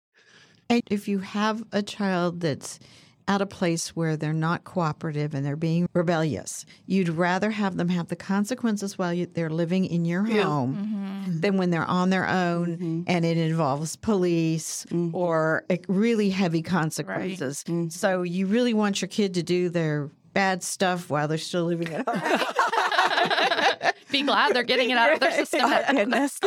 And 0.69 0.83
if 0.91 1.07
you 1.09 1.19
have 1.21 1.63
a 1.73 1.83
child 1.83 2.41
that's 2.41 2.79
at 3.27 3.41
a 3.41 3.47
place 3.47 3.97
where 3.97 4.17
they're 4.17 4.33
not 4.35 4.65
cooperative 4.65 5.33
and 5.35 5.47
they're 5.47 5.57
being 5.57 5.89
rebellious, 5.95 6.67
you'd 6.87 7.09
rather 7.09 7.51
have 7.51 7.77
them 7.77 7.89
have 7.89 8.09
the 8.09 8.17
consequences 8.17 8.99
while 8.99 9.15
you, 9.15 9.25
they're 9.27 9.49
living 9.51 9.87
in 9.87 10.05
your 10.05 10.27
Yeah. 10.27 10.43
home 10.43 11.25
Mhm. 11.27 11.41
than 11.41 11.57
when 11.57 11.71
they're 11.71 11.87
on 11.87 12.11
their 12.11 12.29
own 12.29 12.77
Mhm. 12.77 13.05
and 13.07 13.25
it 13.25 13.39
involves 13.39 13.97
police 13.97 14.85
Mhm. 14.91 15.15
or 15.15 15.65
really 15.89 16.29
heavy 16.31 16.61
consequences. 16.63 17.65
Mhm. 17.67 17.91
So 17.91 18.23
you 18.23 18.47
really 18.47 18.75
want 18.75 19.01
your 19.01 19.09
kid 19.09 19.33
to 19.35 19.43
do 19.43 19.69
their 19.71 20.11
bad 20.35 20.63
stuff 20.63 21.09
while 21.09 21.27
they're 21.29 21.39
still 21.39 21.65
living 21.65 21.95
at 21.95 22.07
home. 22.09 22.21
be 24.11 24.23
glad 24.23 24.55
they're 24.55 24.63
getting 24.63 24.91
it 24.91 24.99
out 24.99 25.13
of 25.13 25.21
their 25.21 25.33
system 25.33 25.61
Oh, 25.65 25.83
goodness. 25.91 26.39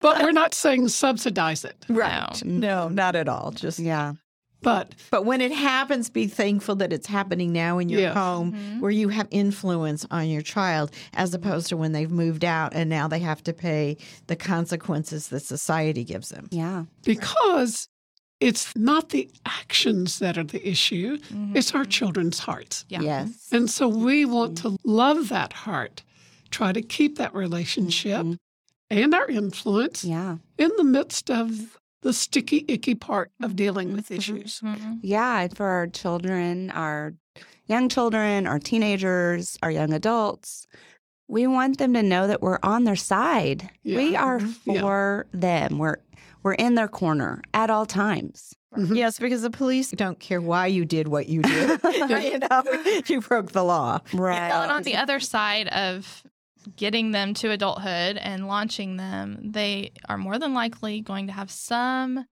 But 0.00 0.22
we're 0.22 0.32
not 0.32 0.54
saying 0.54 0.88
subsidize 0.88 1.64
it. 1.64 1.76
right. 1.88 2.42
No, 2.44 2.88
not 2.88 3.14
at 3.16 3.28
all. 3.28 3.50
Just 3.52 3.78
yeah. 3.78 4.14
But 4.66 4.96
But 5.12 5.24
when 5.24 5.40
it 5.40 5.52
happens, 5.52 6.10
be 6.10 6.26
thankful 6.26 6.74
that 6.76 6.92
it's 6.92 7.06
happening 7.06 7.52
now 7.52 7.78
in 7.78 7.88
your 7.88 8.00
Yes. 8.00 8.16
home 8.16 8.52
Mhm. 8.52 8.80
where 8.80 8.90
you 8.90 9.10
have 9.10 9.28
influence 9.30 10.04
on 10.10 10.28
your 10.28 10.42
child, 10.42 10.90
as 11.14 11.32
opposed 11.32 11.68
to 11.68 11.76
when 11.76 11.92
they've 11.92 12.10
moved 12.10 12.44
out 12.44 12.74
and 12.74 12.90
now 12.90 13.06
they 13.06 13.20
have 13.20 13.44
to 13.44 13.52
pay 13.52 13.96
the 14.26 14.34
consequences 14.34 15.28
that 15.28 15.44
society 15.44 16.02
gives 16.02 16.30
them. 16.30 16.48
Yeah. 16.50 16.86
because 17.04 17.86
it's 18.40 18.74
not 18.76 19.10
the 19.10 19.30
actions 19.46 20.18
that 20.18 20.36
are 20.36 20.44
the 20.44 20.68
issue, 20.68 21.16
Mhm. 21.32 21.56
it's 21.56 21.72
our 21.72 21.84
children's 21.84 22.40
hearts. 22.40 22.84
Yeah. 22.88 23.02
Yes. 23.02 23.28
And 23.52 23.70
so 23.70 23.86
we 23.86 24.24
want 24.24 24.58
to 24.58 24.76
love 24.84 25.28
that 25.28 25.52
heart, 25.52 26.02
try 26.50 26.72
to 26.72 26.82
keep 26.82 27.18
that 27.18 27.32
relationship 27.36 28.26
Mhm. 28.26 28.36
and 28.90 29.14
our 29.14 29.28
influence 29.28 30.02
Yeah. 30.04 30.38
in 30.58 30.70
the 30.76 30.84
midst 30.84 31.30
of 31.30 31.78
the 32.06 32.12
sticky, 32.12 32.64
icky 32.68 32.94
part 32.94 33.30
of 33.42 33.56
dealing 33.56 33.92
with 33.92 34.10
issues. 34.12 34.60
Mhm. 34.64 35.00
Yeah. 35.02 35.48
For 35.48 35.66
our 35.66 35.86
children, 35.88 36.70
our 36.70 37.14
young 37.66 37.88
children, 37.88 38.46
our 38.46 38.60
teenagers, 38.60 39.58
our 39.62 39.70
young 39.72 39.92
adults, 39.92 40.66
we 41.28 41.46
want 41.48 41.78
them 41.78 41.92
to 41.94 42.02
know 42.04 42.28
that 42.28 42.40
we're 42.42 42.60
on 42.62 42.84
their 42.84 42.94
side. 42.96 43.70
We 43.84 44.14
are 44.14 44.38
Mhm. 44.38 44.54
Yeah. 44.66 44.80
for 44.80 45.26
them. 45.32 45.78
We're 45.78 45.96
we're 46.44 46.54
in 46.54 46.76
their 46.76 46.86
corner 46.86 47.42
at 47.52 47.70
all 47.70 47.86
times. 47.86 48.54
Mhm. 48.76 48.94
Yes, 48.96 49.18
because 49.18 49.42
the 49.42 49.50
police 49.50 49.90
don't 49.90 50.20
care 50.20 50.40
why 50.40 50.68
you 50.68 50.84
did 50.84 51.08
what 51.08 51.26
you 51.28 51.42
did. 51.42 51.80
you 51.92 52.38
know, 52.38 52.62
you 53.08 53.20
broke 53.20 53.50
the 53.50 53.64
law. 53.64 53.98
Right. 54.12 54.48
Well, 54.50 54.62
and 54.62 54.70
on 54.70 54.84
the 54.84 54.94
other 54.94 55.18
side 55.18 55.66
of 55.68 56.22
getting 56.76 57.12
them 57.12 57.34
to 57.34 57.50
adulthood 57.50 58.16
and 58.16 58.46
launching 58.48 58.96
them, 58.96 59.38
they 59.52 59.92
are 60.08 60.18
more 60.18 60.38
than 60.38 60.54
likely 60.54 61.00
going 61.00 61.26
to 61.28 61.32
have 61.32 61.50
some 61.50 62.26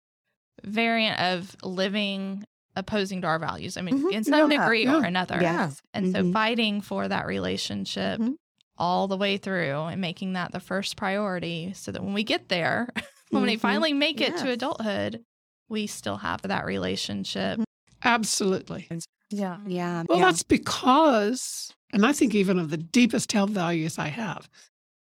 variant 0.64 1.20
of 1.20 1.54
living 1.62 2.44
opposing 2.76 3.20
to 3.20 3.26
our 3.28 3.38
values. 3.38 3.76
I 3.76 3.82
mean, 3.82 4.02
Mhm. 4.02 4.12
in 4.12 4.24
some 4.24 4.50
Yeah. 4.50 4.58
degree 4.64 4.84
Yeah. 4.84 4.96
or 4.96 5.04
another. 5.04 5.38
Yes. 5.40 5.80
And 5.92 6.12
so 6.12 6.22
Mhm. 6.24 6.32
fighting 6.32 6.80
for 6.80 7.06
that 7.06 7.26
relationship 7.26 8.18
Mhm. 8.20 8.34
all 8.76 9.06
the 9.06 9.16
way 9.16 9.36
through 9.36 9.82
and 9.82 10.00
making 10.00 10.32
that 10.32 10.50
the 10.50 10.58
first 10.60 10.96
priority 10.96 11.72
so 11.74 11.92
that 11.92 12.02
when 12.02 12.14
we 12.14 12.24
get 12.24 12.48
there, 12.48 12.88
when 13.30 13.44
we 13.44 13.54
Mhm. 13.56 13.60
finally 13.60 13.92
make 13.92 14.20
it 14.20 14.36
to 14.38 14.50
adulthood, 14.50 15.22
we 15.68 15.86
still 15.86 16.16
have 16.18 16.42
that 16.42 16.64
relationship. 16.66 17.60
Absolutely. 18.02 18.88
Yeah. 19.34 19.58
Yeah. 19.66 20.04
Well, 20.08 20.18
yeah. 20.18 20.24
that's 20.26 20.42
because, 20.42 21.72
and 21.92 22.04
I 22.06 22.12
think 22.12 22.34
even 22.34 22.58
of 22.58 22.70
the 22.70 22.76
deepest 22.76 23.32
health 23.32 23.50
values 23.50 23.98
I 23.98 24.08
have, 24.08 24.48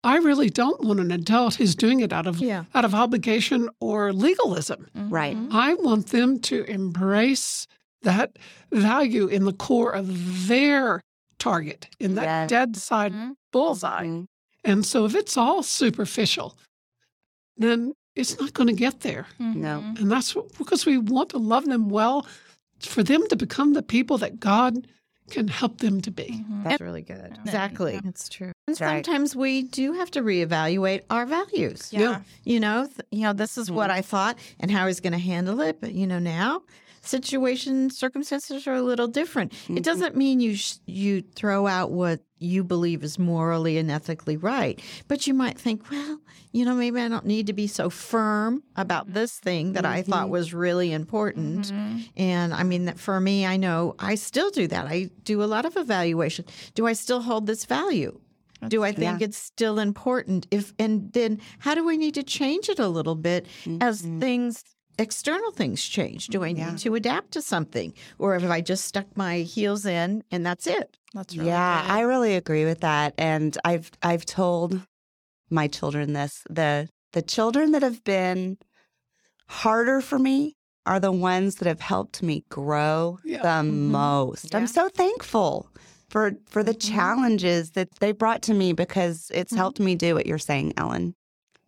I 0.03 0.17
really 0.17 0.49
don't 0.49 0.84
want 0.84 0.99
an 0.99 1.12
adult 1.12 1.55
who's 1.55 1.75
doing 1.75 1.99
it 1.99 2.12
out 2.12 2.25
of 2.27 2.39
Yeah. 2.39 2.63
out 2.73 2.86
of 2.86 2.95
obligation 2.95 3.69
or 3.79 4.12
legalism. 4.13 4.88
Right. 4.95 5.38
Mhm. 5.38 5.49
I 5.53 5.73
want 5.75 6.07
them 6.07 6.39
to 6.39 6.63
embrace 6.63 7.67
that 8.01 8.38
value 8.71 9.27
in 9.27 9.45
the 9.45 9.53
core 9.53 9.91
of 9.91 10.47
their 10.47 11.01
target, 11.38 11.88
in 11.99 12.15
that 12.15 12.23
Yes. 12.23 12.49
dead 12.49 12.75
side 12.77 13.13
Mhm. 13.13 13.36
bullseye. 13.51 14.05
Mhm. 14.07 14.25
And 14.63 14.86
so 14.86 15.05
if 15.05 15.13
it's 15.15 15.38
all 15.38 15.62
superficial, 15.63 16.57
then 17.57 17.93
it's 18.15 18.39
not 18.39 18.53
going 18.53 18.67
to 18.67 18.73
get 18.73 19.01
there. 19.01 19.27
No. 19.39 19.81
Mhm. 19.81 19.99
And 20.01 20.12
that's 20.12 20.34
because 20.57 20.86
we 20.86 20.97
want 20.97 21.29
to 21.29 21.38
love 21.38 21.65
them 21.65 21.89
well, 21.89 22.25
for 22.88 23.04
them 23.04 23.28
to 23.30 23.36
become 23.36 23.74
the 23.74 23.84
people 23.84 24.17
that 24.20 24.39
God 24.39 24.88
can 25.30 25.48
help 25.48 25.78
them 25.78 26.02
to 26.02 26.12
be. 26.12 26.44
Mhm. 26.46 26.63
That's 26.65 26.82
really 26.82 27.02
good. 27.04 27.38
Exactly. 27.46 27.94
Yeah. 27.94 28.02
That's 28.04 28.28
true. 28.28 28.48
And 28.48 28.54
That's 28.76 28.82
right. 28.82 29.06
sometimes 29.06 29.34
we 29.36 29.63
do 29.63 29.94
have 29.94 30.12
to 30.12 30.22
reevaluate 30.22 31.04
our 31.10 31.26
values. 31.26 31.88
Yeah. 31.94 32.22
You 32.44 32.60
know, 32.60 32.86
th- 32.86 33.08
you 33.12 33.22
know, 33.22 33.32
this 33.32 33.58
is 33.58 33.72
what 33.72 33.89
I 33.89 34.02
thought 34.02 34.38
and 34.60 34.70
how 34.70 34.84
I 34.84 34.86
was 34.88 35.00
going 35.00 35.13
to 35.13 35.20
handle 35.20 35.62
it, 35.62 35.80
but 35.80 35.94
you 35.94 36.06
know, 36.06 36.20
now 36.20 36.63
situation 37.02 37.90
circumstances 37.90 38.68
are 38.68 38.76
a 38.76 38.82
little 38.82 39.08
different. 39.08 39.54
It 39.70 39.84
doesn't 39.84 40.16
mean 40.16 40.40
you 40.40 40.56
sh- 40.56 40.76
you 40.86 41.22
throw 41.36 41.68
out 41.68 41.92
what 41.92 42.22
you 42.40 42.64
believe 42.64 43.04
is 43.04 43.20
morally 43.20 43.78
and 43.78 43.92
ethically 43.92 44.36
right, 44.38 44.80
but 45.08 45.28
you 45.28 45.34
might 45.34 45.60
think, 45.60 45.90
well, 45.92 46.20
you 46.52 46.66
know, 46.66 46.74
maybe 46.74 47.00
I 47.00 47.08
don't 47.08 47.26
need 47.26 47.48
to 47.48 47.54
be 47.54 47.68
so 47.68 47.90
firm 47.90 48.64
about 48.76 49.14
this 49.14 49.40
thing 49.40 49.74
that 49.74 49.86
I 49.86 50.02
thought 50.02 50.30
was 50.30 50.54
really 50.54 50.92
important. 50.92 51.72
Mhm. 51.72 52.10
And 52.18 52.54
I 52.54 52.64
mean, 52.64 52.86
that 52.86 53.00
for 53.00 53.20
me, 53.22 53.46
I 53.46 53.58
know 53.58 53.96
I 54.00 54.16
still 54.16 54.50
do 54.50 54.68
that. 54.68 54.86
I 54.88 55.10
do 55.24 55.44
a 55.44 55.46
lot 55.46 55.66
of 55.66 55.78
evaluation. 55.78 56.46
Do 56.74 56.88
I 56.88 56.94
still 56.94 57.22
hold 57.22 57.46
this 57.48 57.66
value? 57.66 58.20
do 58.68 58.84
I 58.84 58.92
think 58.92 59.20
Yeah. 59.20 59.26
it's 59.26 59.40
still 59.40 59.80
important? 59.80 60.46
If 60.52 60.72
and 60.78 61.12
then 61.14 61.40
how 61.58 61.74
do 61.74 61.90
I 61.90 61.96
need 61.96 62.14
to 62.14 62.22
change 62.22 62.70
it 62.70 62.78
a 62.78 62.88
little 62.88 63.16
bit 63.16 63.48
as 63.82 64.04
Mhm. 64.04 64.20
things 64.20 64.64
external 64.99 65.51
things 65.51 65.84
change? 65.84 66.27
Do 66.27 66.43
I 66.43 66.51
need 66.51 66.60
Yeah. 66.62 66.75
to 66.77 66.95
adapt 66.95 67.32
to 67.32 67.41
something, 67.41 67.93
or 68.19 68.38
have 68.38 68.49
I 68.51 68.62
just 68.62 68.86
stuck 68.86 69.15
my 69.17 69.39
heels 69.39 69.86
in 69.86 70.23
and 70.32 70.45
that's 70.45 70.67
it? 70.67 70.97
That's 71.13 71.36
really 71.36 71.49
yeah, 71.49 71.82
good. 71.84 71.91
I 71.91 72.01
really 72.01 72.36
agree 72.36 72.65
with 72.65 72.82
that. 72.82 73.13
And 73.17 73.58
I've 73.65 73.91
I've 74.01 74.25
told 74.25 74.82
my 75.49 75.67
children 75.67 76.13
this. 76.13 76.43
The 76.49 76.89
the 77.13 77.21
children 77.21 77.71
that 77.73 77.82
have 77.84 78.04
been 78.04 78.58
harder 79.47 80.01
for 80.01 80.17
me 80.17 80.56
are 80.86 80.99
the 80.99 81.12
ones 81.12 81.56
that 81.56 81.67
have 81.67 81.82
helped 81.82 82.23
me 82.23 82.43
grow 82.49 83.19
Yeah. 83.23 83.41
the 83.41 83.67
Mhm. 83.69 83.91
most. 83.91 84.56
I'm 84.56 84.67
so 84.67 84.89
thankful 84.89 85.69
for 86.10 86.34
for 86.47 86.63
the 86.63 86.73
Mhm. 86.73 86.80
challenges 86.93 87.71
that 87.71 87.89
they 87.99 88.12
brought 88.12 88.41
to 88.43 88.54
me 88.54 88.73
because 88.73 89.30
it's 89.34 89.51
Mhm. 89.54 89.58
helped 89.58 89.80
me 89.80 89.95
do 89.95 90.15
what 90.15 90.25
you're 90.25 90.38
saying, 90.39 90.73
Ellen. 90.77 91.13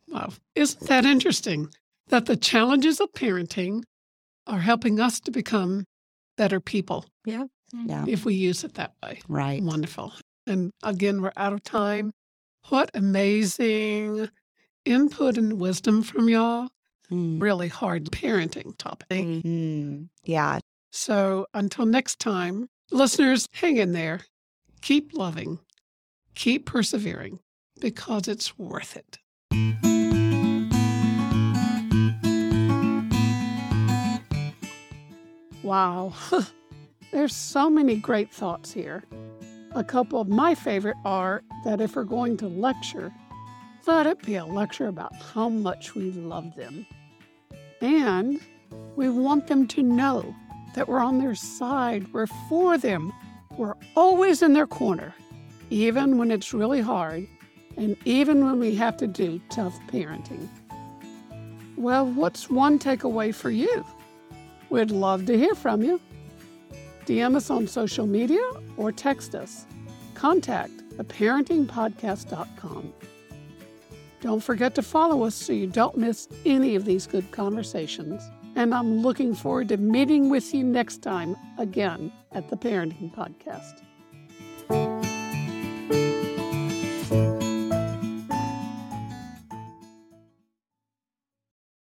Wow. 0.07 0.31
Isn't 0.55 0.87
that 0.87 1.05
interesting 1.05 1.69
that 2.07 2.25
the 2.25 2.35
challenges 2.37 2.99
of 2.99 3.11
parenting 3.13 3.83
are 4.47 4.59
helping 4.59 4.99
us 4.99 5.19
to 5.21 5.31
become 5.31 5.85
better 6.37 6.59
people 6.59 7.05
Yeah. 7.25 7.45
Yeah. 7.73 8.05
if 8.07 8.25
we 8.25 8.33
use 8.35 8.63
it 8.63 8.73
that 8.75 8.93
way? 9.03 9.21
Right. 9.27 9.61
Wonderful. 9.63 10.13
And 10.45 10.71
again, 10.83 11.21
we're 11.21 11.31
out 11.37 11.53
of 11.53 11.63
time. 11.63 12.11
What 12.69 12.91
amazing 12.93 14.29
input 14.85 15.37
and 15.37 15.59
wisdom 15.59 16.03
from 16.03 16.27
y'all. 16.29 16.69
Mm. 17.11 17.41
Really 17.41 17.67
hard 17.69 18.05
parenting 18.11 18.77
topic. 18.77 19.25
Mhm. 19.25 20.09
Yeah. 20.23 20.59
So 20.91 21.47
until 21.53 21.85
next 21.85 22.19
time, 22.19 22.67
listeners, 22.91 23.47
hang 23.53 23.77
in 23.77 23.91
there. 23.93 24.21
Keep 24.81 25.13
loving, 25.13 25.59
keep 26.35 26.65
persevering 26.65 27.39
because 27.79 28.27
it's 28.27 28.57
worth 28.57 28.95
it. 28.97 29.19
Wow, 35.63 36.11
there's 37.11 37.33
so 37.33 37.69
many 37.69 37.95
great 37.95 38.33
thoughts 38.33 38.73
here. 38.73 39.05
A 39.73 39.83
couple 39.83 40.19
of 40.19 40.27
my 40.27 40.53
favorite 40.53 40.97
are 41.05 41.41
that 41.63 41.79
if 41.79 41.95
we're 41.95 42.03
going 42.03 42.35
to 42.37 42.47
lecture, 42.47 43.13
let 43.87 44.05
it 44.05 44.21
be 44.23 44.35
a 44.35 44.45
lecture 44.45 44.87
about 44.87 45.15
how 45.15 45.47
much 45.47 45.95
we 45.95 46.11
love 46.11 46.53
them. 46.55 46.85
And 47.79 48.41
we 48.97 49.07
want 49.07 49.47
them 49.47 49.65
to 49.69 49.81
know 49.81 50.35
that 50.75 50.89
we're 50.89 50.99
on 50.99 51.19
their 51.19 51.35
side, 51.35 52.11
we're 52.11 52.27
for 52.49 52.77
them, 52.77 53.13
we're 53.57 53.75
always 53.95 54.41
in 54.41 54.51
their 54.51 54.67
corner, 54.67 55.15
even 55.69 56.17
when 56.17 56.29
it's 56.29 56.53
really 56.53 56.81
hard 56.81 57.25
and 57.77 57.95
even 58.03 58.43
when 58.43 58.59
we 58.59 58.75
have 58.75 58.97
to 58.97 59.07
do 59.07 59.41
tough 59.49 59.79
parenting. 59.87 60.49
Well, 61.77 62.05
what's 62.05 62.49
one 62.49 62.79
takeaway 62.79 63.33
for 63.33 63.49
you? 63.49 63.85
We'd 64.73 64.89
love 64.89 65.27
to 65.27 65.37
hear 65.37 65.53
from 65.53 65.83
you. 65.83 66.01
DM 67.05 67.35
us 67.35 67.51
on 67.51 67.67
social 67.67 68.07
media 68.07 68.41
or 68.75 68.91
text 68.91 69.35
us. 69.35 69.67
Contact 70.15 70.71
theparentingpodcast.com. 70.97 72.93
Don't 74.21 74.43
forget 74.43 74.73
to 74.73 74.81
follow 74.81 75.25
us 75.25 75.35
so 75.35 75.53
you 75.53 75.67
don't 75.67 75.95
miss 75.95 76.27
any 76.43 76.75
of 76.75 76.85
these 76.85 77.05
good 77.05 77.29
conversations. 77.31 78.23
And 78.55 78.73
I'm 78.73 79.03
looking 79.03 79.35
forward 79.35 79.69
to 79.69 79.77
meeting 79.77 80.31
with 80.31 80.51
you 80.55 80.63
next 80.63 81.03
time 81.03 81.35
again 81.59 82.11
at 82.31 82.49
the 82.49 82.57
Parenting 82.57 83.13
Podcast. 83.13 83.83